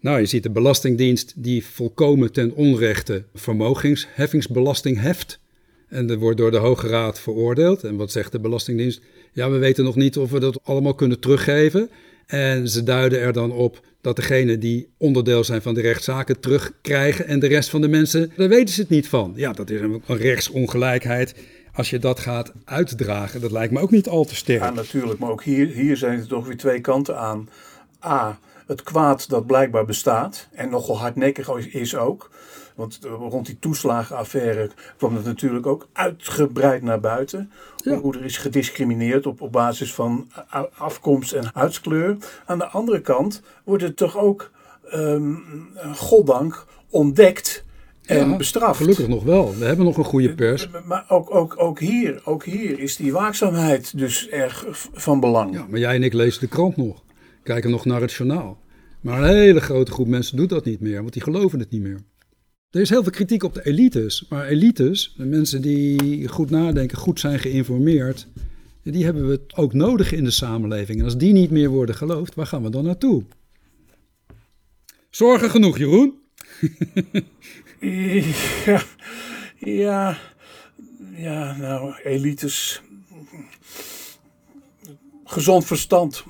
[0.00, 5.40] Nou, je ziet de Belastingdienst die volkomen ten onrechte vermogensheffingsbelasting heft.
[5.88, 7.84] En dat wordt door de Hoge Raad veroordeeld.
[7.84, 9.00] En wat zegt de Belastingdienst?
[9.32, 11.90] Ja, we weten nog niet of we dat allemaal kunnen teruggeven.
[12.26, 17.26] En ze duiden er dan op dat degenen die onderdeel zijn van de rechtszaken terugkrijgen
[17.26, 19.32] en de rest van de mensen, daar weten ze het niet van.
[19.36, 21.34] Ja, dat is een rechtsongelijkheid.
[21.78, 24.62] Als je dat gaat uitdragen, dat lijkt me ook niet al te sterk.
[24.62, 27.48] Ja, natuurlijk, maar ook hier, hier zijn er toch weer twee kanten aan.
[28.04, 32.30] A, het kwaad dat blijkbaar bestaat en nogal hardnekkig is ook.
[32.74, 37.52] Want rond die toeslagenaffaire kwam het natuurlijk ook uitgebreid naar buiten.
[38.00, 40.30] Hoe er is gediscrimineerd op, op basis van
[40.76, 42.16] afkomst en huidskleur.
[42.46, 44.50] Aan de andere kant wordt het toch ook,
[44.94, 47.64] um, goddank, ontdekt
[48.08, 48.80] en bestraft.
[48.80, 49.54] Gelukkig nog wel.
[49.58, 50.68] We hebben nog een goede pers.
[50.84, 55.54] Maar ook, ook, ook, hier, ook hier is die waakzaamheid dus erg van belang.
[55.54, 57.02] Ja, maar jij en ik lezen de krant nog.
[57.42, 58.58] Kijken nog naar het journaal.
[59.00, 61.82] Maar een hele grote groep mensen doet dat niet meer, want die geloven het niet
[61.82, 62.00] meer.
[62.70, 66.98] Er is heel veel kritiek op de elites, maar elites, de mensen die goed nadenken,
[66.98, 68.28] goed zijn geïnformeerd,
[68.82, 70.98] die hebben we ook nodig in de samenleving.
[70.98, 73.24] En als die niet meer worden geloofd, waar gaan we dan naartoe?
[75.10, 76.14] Zorgen genoeg, Jeroen?
[77.80, 78.82] ja,
[79.56, 80.18] ja,
[81.14, 82.82] ja, nou, elites.
[85.24, 86.24] Gezond verstand.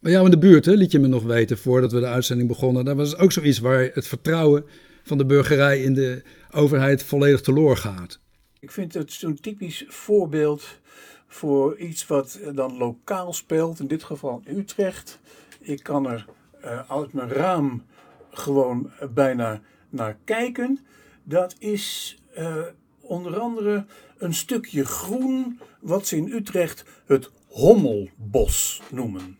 [0.00, 2.48] Bij jou in de buurt, hè, liet je me nog weten voordat we de uitzending
[2.48, 2.84] begonnen.
[2.84, 4.64] Daar was ook zoiets waar het vertrouwen
[5.02, 8.20] van de burgerij in de overheid volledig teloor gaat.
[8.60, 10.80] Ik vind het zo'n typisch voorbeeld
[11.26, 15.18] voor iets wat dan lokaal speelt, in dit geval Utrecht.
[15.60, 16.26] Ik kan er
[16.64, 17.84] uh, uit mijn raam
[18.30, 20.78] gewoon bijna naar kijken.
[21.22, 22.56] Dat is uh,
[23.00, 23.84] onder andere
[24.18, 29.38] een stukje groen wat ze in Utrecht het Hommelbos noemen.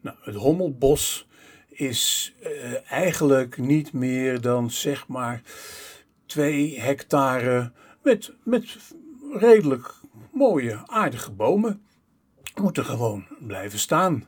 [0.00, 1.26] Nou, het Hommelbos
[1.68, 5.42] is uh, eigenlijk niet meer dan zeg maar
[6.26, 8.76] twee hectare met, met
[9.32, 9.94] redelijk
[10.32, 11.82] mooie, aardige bomen.
[12.60, 14.26] Moeten gewoon blijven staan.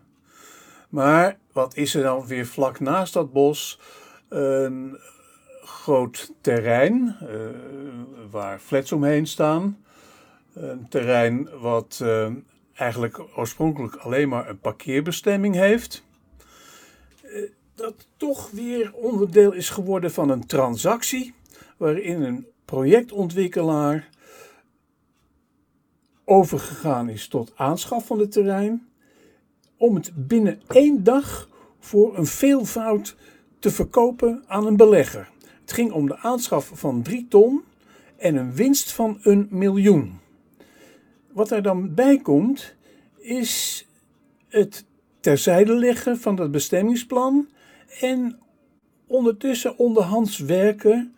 [0.88, 3.80] Maar wat is er dan weer vlak naast dat bos?
[4.28, 4.98] Een
[5.64, 7.28] groot terrein uh,
[8.30, 9.84] waar flats omheen staan.
[10.52, 12.30] Een terrein wat uh,
[12.74, 16.04] eigenlijk oorspronkelijk alleen maar een parkeerbestemming heeft.
[17.22, 17.42] Eh,
[17.74, 21.34] dat toch weer onderdeel is geworden van een transactie
[21.76, 24.08] waarin een projectontwikkelaar
[26.24, 28.88] overgegaan is tot aanschaf van het terrein
[29.76, 31.48] om het binnen één dag
[31.78, 33.16] voor een veelvoud
[33.58, 35.32] te verkopen aan een belegger.
[35.64, 37.62] Het ging om de aanschaf van 3 ton
[38.16, 40.18] en een winst van een miljoen.
[41.32, 42.74] Wat er dan bij komt,
[43.18, 43.86] is
[44.48, 44.84] het
[45.20, 47.48] terzijde leggen van het bestemmingsplan
[48.00, 48.38] en
[49.06, 51.14] ondertussen onderhands werken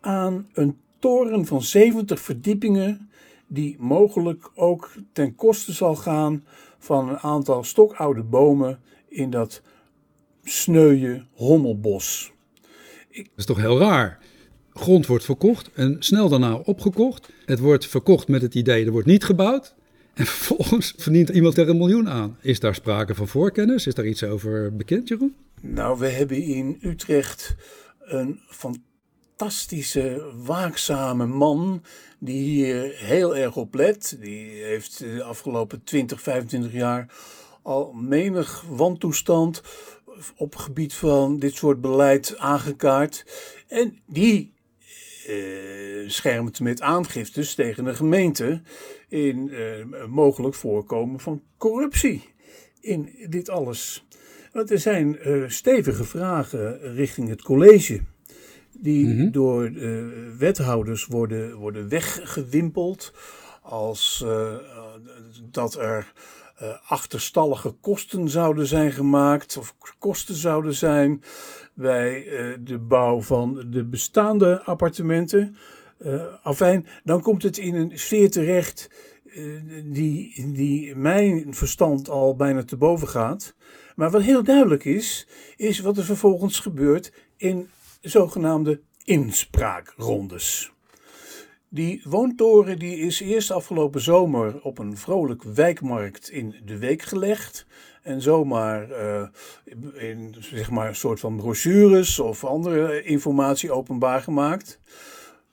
[0.00, 3.10] aan een toren van 70 verdiepingen,
[3.46, 6.44] die mogelijk ook ten koste zal gaan
[6.78, 9.62] van een aantal stokoude bomen in dat
[10.44, 12.32] sneuwe hommelbos.
[13.12, 14.18] Dat is toch heel raar?
[14.72, 17.28] Grond wordt verkocht en snel daarna opgekocht.
[17.44, 19.74] Het wordt verkocht met het idee er wordt niet gebouwd.
[20.14, 22.36] En vervolgens verdient iemand er een miljoen aan.
[22.40, 23.86] Is daar sprake van voorkennis?
[23.86, 25.34] Is daar iets over bekend, Jeroen?
[25.60, 27.54] Nou, we hebben in Utrecht
[28.00, 31.82] een fantastische, waakzame man
[32.18, 34.16] die hier heel erg op let.
[34.20, 37.06] Die heeft de afgelopen 20, 25 jaar
[37.62, 39.62] al menig wantoestand
[40.36, 43.24] op het gebied van dit soort beleid aangekaart.
[43.68, 44.52] En die
[45.28, 48.60] uh, schermt met aangiftes tegen de gemeente
[49.08, 52.22] in uh, mogelijk voorkomen van corruptie
[52.80, 54.06] in dit alles.
[54.52, 58.00] Want er zijn uh, stevige vragen richting het college,
[58.78, 59.32] die mm -hmm.
[59.32, 59.72] door
[60.38, 63.12] wethouders worden, worden weggewimpeld
[63.70, 64.24] als
[65.50, 66.12] dat er
[66.62, 71.22] uh, achterstallige kosten zouden zijn gemaakt of kosten zouden zijn
[71.74, 75.56] bij uh, de bouw van de bestaande appartementen.
[76.42, 78.90] Afijn, dan komt het in een sfeer terecht
[79.84, 83.54] die, die mijn verstand al bijna te boven gaat.
[83.96, 90.72] Maar wat heel duidelijk is, is wat er vervolgens gebeurt in zogenaamde inspraakrondes.
[91.72, 97.66] Die woontoren die is eerst afgelopen zomer op een vrolijk wijkmarkt in de week gelegd.
[98.02, 99.28] En zomaar uh,
[99.94, 104.80] in zeg maar, een soort van brochures of andere informatie openbaar gemaakt.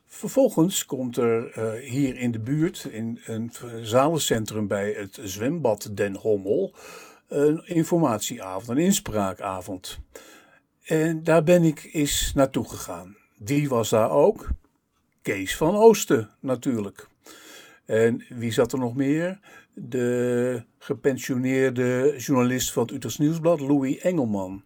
[0.05, 3.51] Vervolgens komt er uh, hier in de buurt, in een
[3.81, 6.73] zalencentrum bij het zwembad Den Hommel,
[7.27, 9.99] een informatieavond, een inspraakavond.
[10.83, 13.15] En daar ben ik eens naartoe gegaan.
[13.37, 14.49] Die was daar ook.
[15.27, 17.07] Kees van Oosten natuurlijk.
[17.85, 19.39] En wie zat er nog meer?
[19.73, 24.63] De gepensioneerde journalist van het Utrechts Nieuwsblad, Louis Engelman.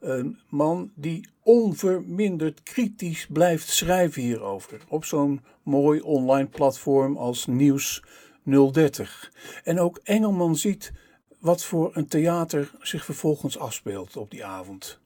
[0.00, 4.80] Een man die onverminderd kritisch blijft schrijven hierover.
[4.88, 8.02] Op zo'n mooi online platform als Nieuws
[8.42, 9.32] 030.
[9.64, 10.92] En ook Engelman ziet
[11.38, 15.00] wat voor een theater zich vervolgens afspeelt op die avond.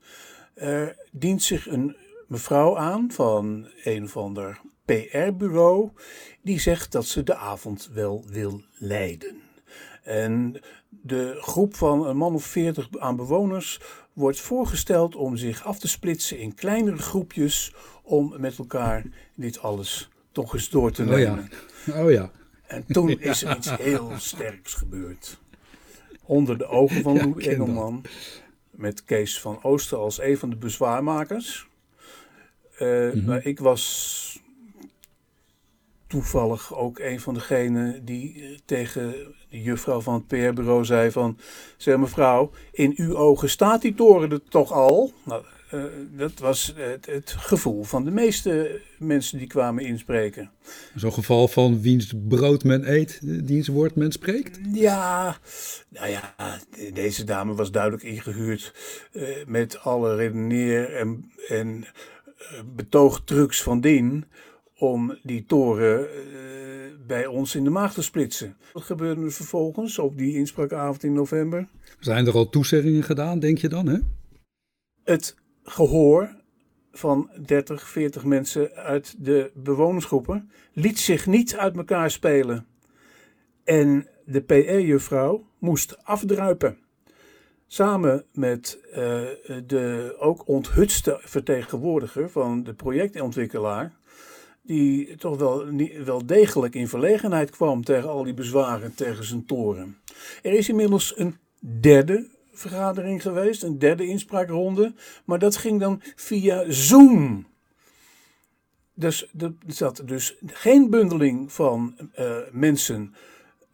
[0.54, 1.96] Er dient zich een
[2.26, 5.90] mevrouw aan van een of ander PR-bureau,
[6.42, 9.40] die zegt dat ze de avond wel wil leiden.
[10.02, 13.80] En de groep van een man of veertig aan bewoners
[14.12, 20.08] wordt voorgesteld om zich af te splitsen in kleinere groepjes om met elkaar dit alles
[20.32, 21.50] toch eens door te nemen.
[21.88, 22.02] Oh ja.
[22.04, 22.30] Oh ja.
[22.66, 25.38] En toen is er iets heel sterks gebeurd.
[26.22, 28.04] Onder de ogen van ja, Engelman,
[28.70, 31.68] met Kees van Ooster als een van de bezwaarmakers.
[32.78, 34.27] Uh, mm Maar ik was
[36.08, 39.14] toevallig ook een van degenen die eh, tegen
[39.50, 41.38] de juffrouw van het PR-bureau zei van...
[41.76, 45.12] Zeg mevrouw, in uw ogen staat die toren er toch al?
[45.22, 45.42] Nou,
[45.74, 45.84] uh,
[46.16, 50.50] dat was het, het, gevoel van de meeste mensen die kwamen inspreken.
[50.94, 54.58] Zo'n geval van wiens brood men eet, diens woord men spreekt?
[54.72, 55.38] Ja,
[55.88, 56.34] nou ja,
[56.92, 58.74] deze dame was duidelijk ingehuurd
[59.12, 61.84] uh, met alle redeneer en, en
[62.74, 64.24] betoogtrucs van dien
[64.78, 66.36] om die toren uh,
[67.06, 68.56] bij ons in de maag te splitsen.
[68.72, 71.68] Wat gebeurde er vervolgens op die inspraakavond in november?
[72.00, 73.86] Zijn er al toezeggingen gedaan, denk je dan?
[73.86, 73.98] Hè?
[75.04, 76.36] Het gehoor
[76.92, 82.66] van 30, 40 mensen uit de bewonersgroepen liet zich niet uit elkaar spelen.
[83.64, 86.78] En de PR-juffrouw moest afdruipen.
[87.66, 88.96] Samen met uh,
[89.66, 93.97] de ook onthutste vertegenwoordiger van de projectontwikkelaar,
[94.68, 95.66] die toch wel,
[96.04, 99.98] wel degelijk in verlegenheid kwam tegen al die bezwaren tegen zijn toren.
[100.42, 104.94] Er is inmiddels een derde vergadering geweest, een derde inspraakronde,
[105.24, 107.46] maar dat ging dan via Zoom.
[108.94, 113.14] Dus er zat dus geen bundeling van uh, mensen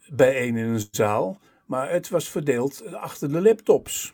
[0.07, 4.13] bijeen in een zaal, maar het was verdeeld achter de laptops.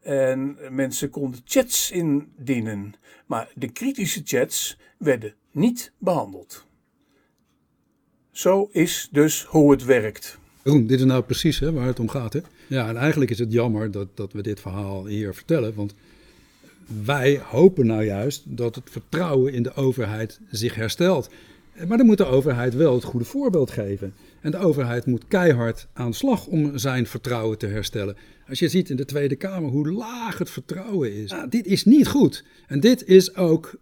[0.00, 2.94] En mensen konden chats indienen.
[3.26, 6.64] Maar de kritische chats werden niet behandeld.
[8.30, 10.38] Zo is dus hoe het werkt.
[10.62, 12.32] Roen, dit is nou precies hè, waar het om gaat.
[12.32, 12.40] Hè?
[12.66, 15.74] Ja, en eigenlijk is het jammer dat, dat we dit verhaal hier vertellen.
[15.74, 15.94] Want
[17.04, 21.30] wij hopen nou juist dat het vertrouwen in de overheid zich herstelt.
[21.88, 24.14] Maar dan moet de overheid wel het goede voorbeeld geven.
[24.40, 28.16] En de overheid moet keihard aan de slag om zijn vertrouwen te herstellen.
[28.48, 31.30] Als je ziet in de Tweede Kamer hoe laag het vertrouwen is.
[31.30, 32.44] Nou, dit is niet goed.
[32.66, 33.78] En dit is ook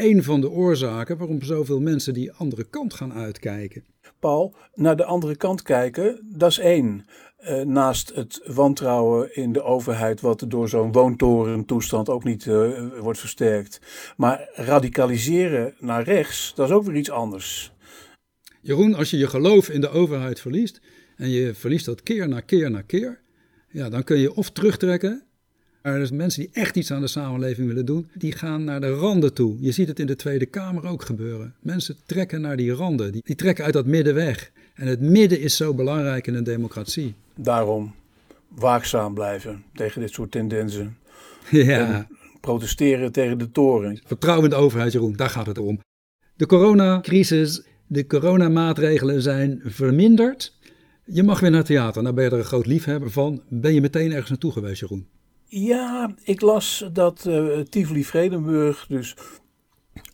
[0.00, 3.84] een van de oorzaken waarom zoveel mensen die andere kant gaan uitkijken.
[4.18, 7.06] Paul, naar de andere kant kijken, dat is één.
[7.40, 13.18] Uh, naast het wantrouwen in de overheid, wat door zo'n woontorentoestand ook niet uh, wordt
[13.18, 13.80] versterkt.
[14.16, 17.72] Maar radicaliseren naar rechts, dat is ook weer iets anders.
[18.60, 20.80] Jeroen, als je je geloof in de overheid verliest
[21.16, 23.20] en je verliest dat keer na keer na keer,
[23.68, 25.24] ja, dan kun je of terugtrekken
[25.82, 28.90] maar dus mensen die echt iets aan de samenleving willen doen, die gaan naar de
[28.90, 29.56] randen toe.
[29.60, 31.54] Je ziet het in de Tweede Kamer ook gebeuren.
[31.60, 34.50] Mensen trekken naar die randen, die, die trekken uit dat midden weg.
[34.74, 37.14] En het midden is zo belangrijk in een democratie.
[37.34, 37.94] Daarom
[38.48, 40.96] waakzaam blijven tegen dit soort tendensen.
[41.50, 41.96] Ja.
[41.96, 42.08] En
[42.40, 44.00] protesteren tegen de toren.
[44.04, 45.80] Vertrouwen in de overheid, Jeroen, daar gaat het om.
[46.36, 50.58] De coronacrisis, de coronamaatregelen zijn verminderd.
[51.04, 52.02] Je mag weer naar het theater.
[52.02, 53.42] Nou ben je er een groot liefhebber van.
[53.48, 55.06] Ben je meteen ergens naartoe geweest, Jeroen?
[55.52, 59.16] Ja, ik las dat uh, Tivoli Vredenburg dus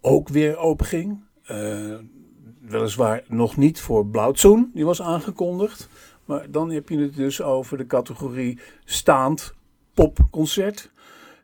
[0.00, 1.20] ook weer open ging.
[1.50, 1.94] Uh,
[2.60, 5.88] weliswaar nog niet voor Blauwtsoen, die was aangekondigd.
[6.24, 9.54] Maar dan heb je het dus over de categorie staand
[9.94, 10.90] popconcert.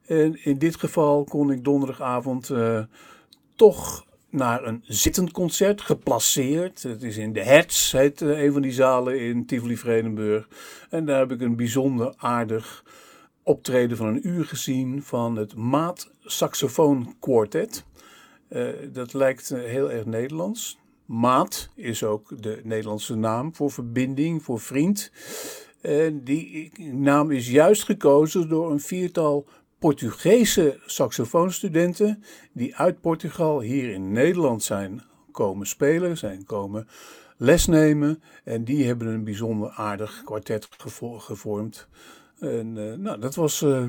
[0.06, 2.82] En in dit geval kon ik donderdagavond uh,
[3.56, 6.82] toch naar een zittend concert, geplaceerd.
[6.82, 10.48] Het is in de Hertz, heet een van die zalen in Tivoli Vredenburg.
[10.90, 12.84] En daar heb ik een bijzonder aardig
[13.42, 17.84] optreden van een uur gezien van het Maat Saxofoon Quartet.
[18.48, 20.78] Eh, dat lijkt eh, heel erg Nederlands.
[21.06, 25.12] Maat is ook de Nederlandse naam voor verbinding, voor vriend.
[25.80, 29.46] En die naam is juist gekozen door een viertal
[29.78, 32.22] Portugese saxofoonstudenten
[32.52, 36.88] die uit Portugal hier in Nederland zijn komen spelen, zijn komen
[37.36, 38.22] lesnemen.
[38.44, 40.68] En die hebben een bijzonder aardig kwartet
[41.16, 41.88] gevormd.
[42.42, 43.84] En uh, nou, dat was uh,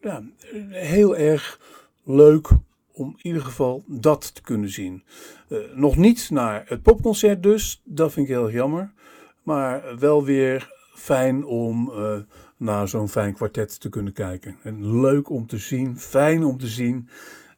[0.00, 0.22] ja,
[0.70, 1.60] heel erg
[2.04, 2.48] leuk
[2.92, 5.04] om in ieder geval dat te kunnen zien.
[5.48, 8.92] Uh, nog niet naar het popconcert dus, dat vind ik heel jammer.
[9.42, 11.92] Maar wel weer fijn om
[12.56, 14.56] naar zo'n fijn kwartet te kunnen kijken.
[14.62, 17.08] En leuk om te zien, fijn om te zien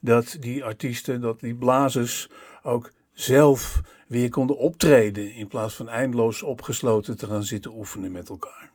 [0.01, 2.31] dat die artiesten, dat die blazers
[2.63, 8.29] ook zelf weer konden optreden in plaats van eindeloos opgesloten te gaan zitten oefenen met
[8.29, 8.72] elkaar.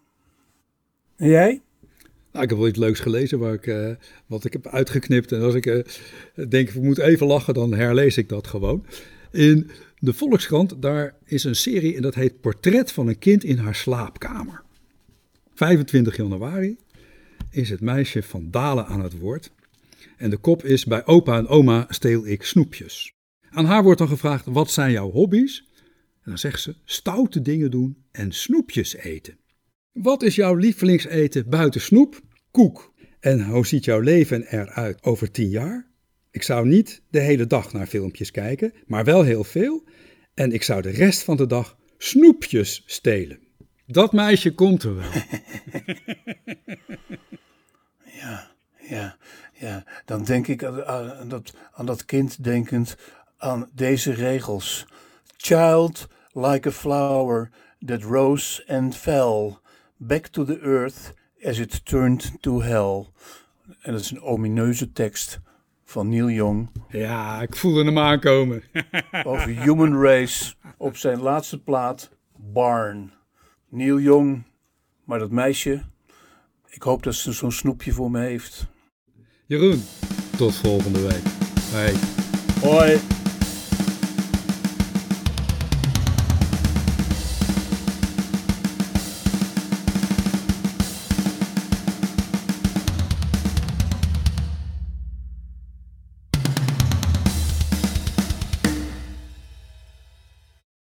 [1.17, 1.61] En jij?
[2.31, 3.89] Nou, ik heb wel iets leuks gelezen waar ik, uh,
[4.25, 5.31] wat ik heb uitgeknipt.
[5.31, 5.83] En als ik uh,
[6.49, 8.85] denk, ik moet even lachen, dan herlees ik dat gewoon.
[9.31, 13.57] In de Volkskrant, daar is een serie en dat heet Portret van een kind in
[13.57, 14.63] haar slaapkamer.
[15.53, 16.77] 25 januari
[17.49, 19.51] is het meisje van Dalen aan het woord.
[20.17, 23.13] En de kop is: Bij opa en oma steel ik snoepjes.
[23.49, 25.63] Aan haar wordt dan gevraagd: Wat zijn jouw hobby's?
[26.13, 29.37] En dan zegt ze: Stoute dingen doen en snoepjes eten.
[30.01, 32.21] Wat is jouw lievelingseten buiten snoep?
[32.51, 32.93] Koek.
[33.19, 35.87] En hoe ziet jouw leven eruit over tien jaar?
[36.31, 39.83] Ik zou niet de hele dag naar filmpjes kijken, maar wel heel veel.
[40.33, 43.39] En ik zou de rest van de dag snoepjes stelen.
[43.85, 45.09] Dat meisje komt er wel.
[48.21, 48.51] ja,
[48.89, 49.17] ja,
[49.53, 49.83] ja.
[50.05, 52.95] Dan denk ik aan, aan, dat, aan dat kind denkend
[53.37, 54.85] aan deze regels.
[55.37, 57.49] Child like a flower
[57.85, 59.57] that rose and fell
[59.97, 63.07] back to the earth as it turned to hell.
[63.81, 65.39] En dat is een omineuze tekst
[65.83, 66.69] van Neil Young.
[66.89, 68.63] Ja, ik voelde hem aankomen.
[69.23, 73.13] over human race op zijn laatste plaat Barn.
[73.69, 74.43] Neil Young,
[75.03, 75.83] maar dat meisje,
[76.69, 78.67] ik hoop dat ze zo'n snoepje voor me heeft.
[79.45, 79.83] Jeroen,
[80.37, 81.23] tot volgende week.
[81.71, 81.95] Bye.
[82.61, 83.16] Hoi.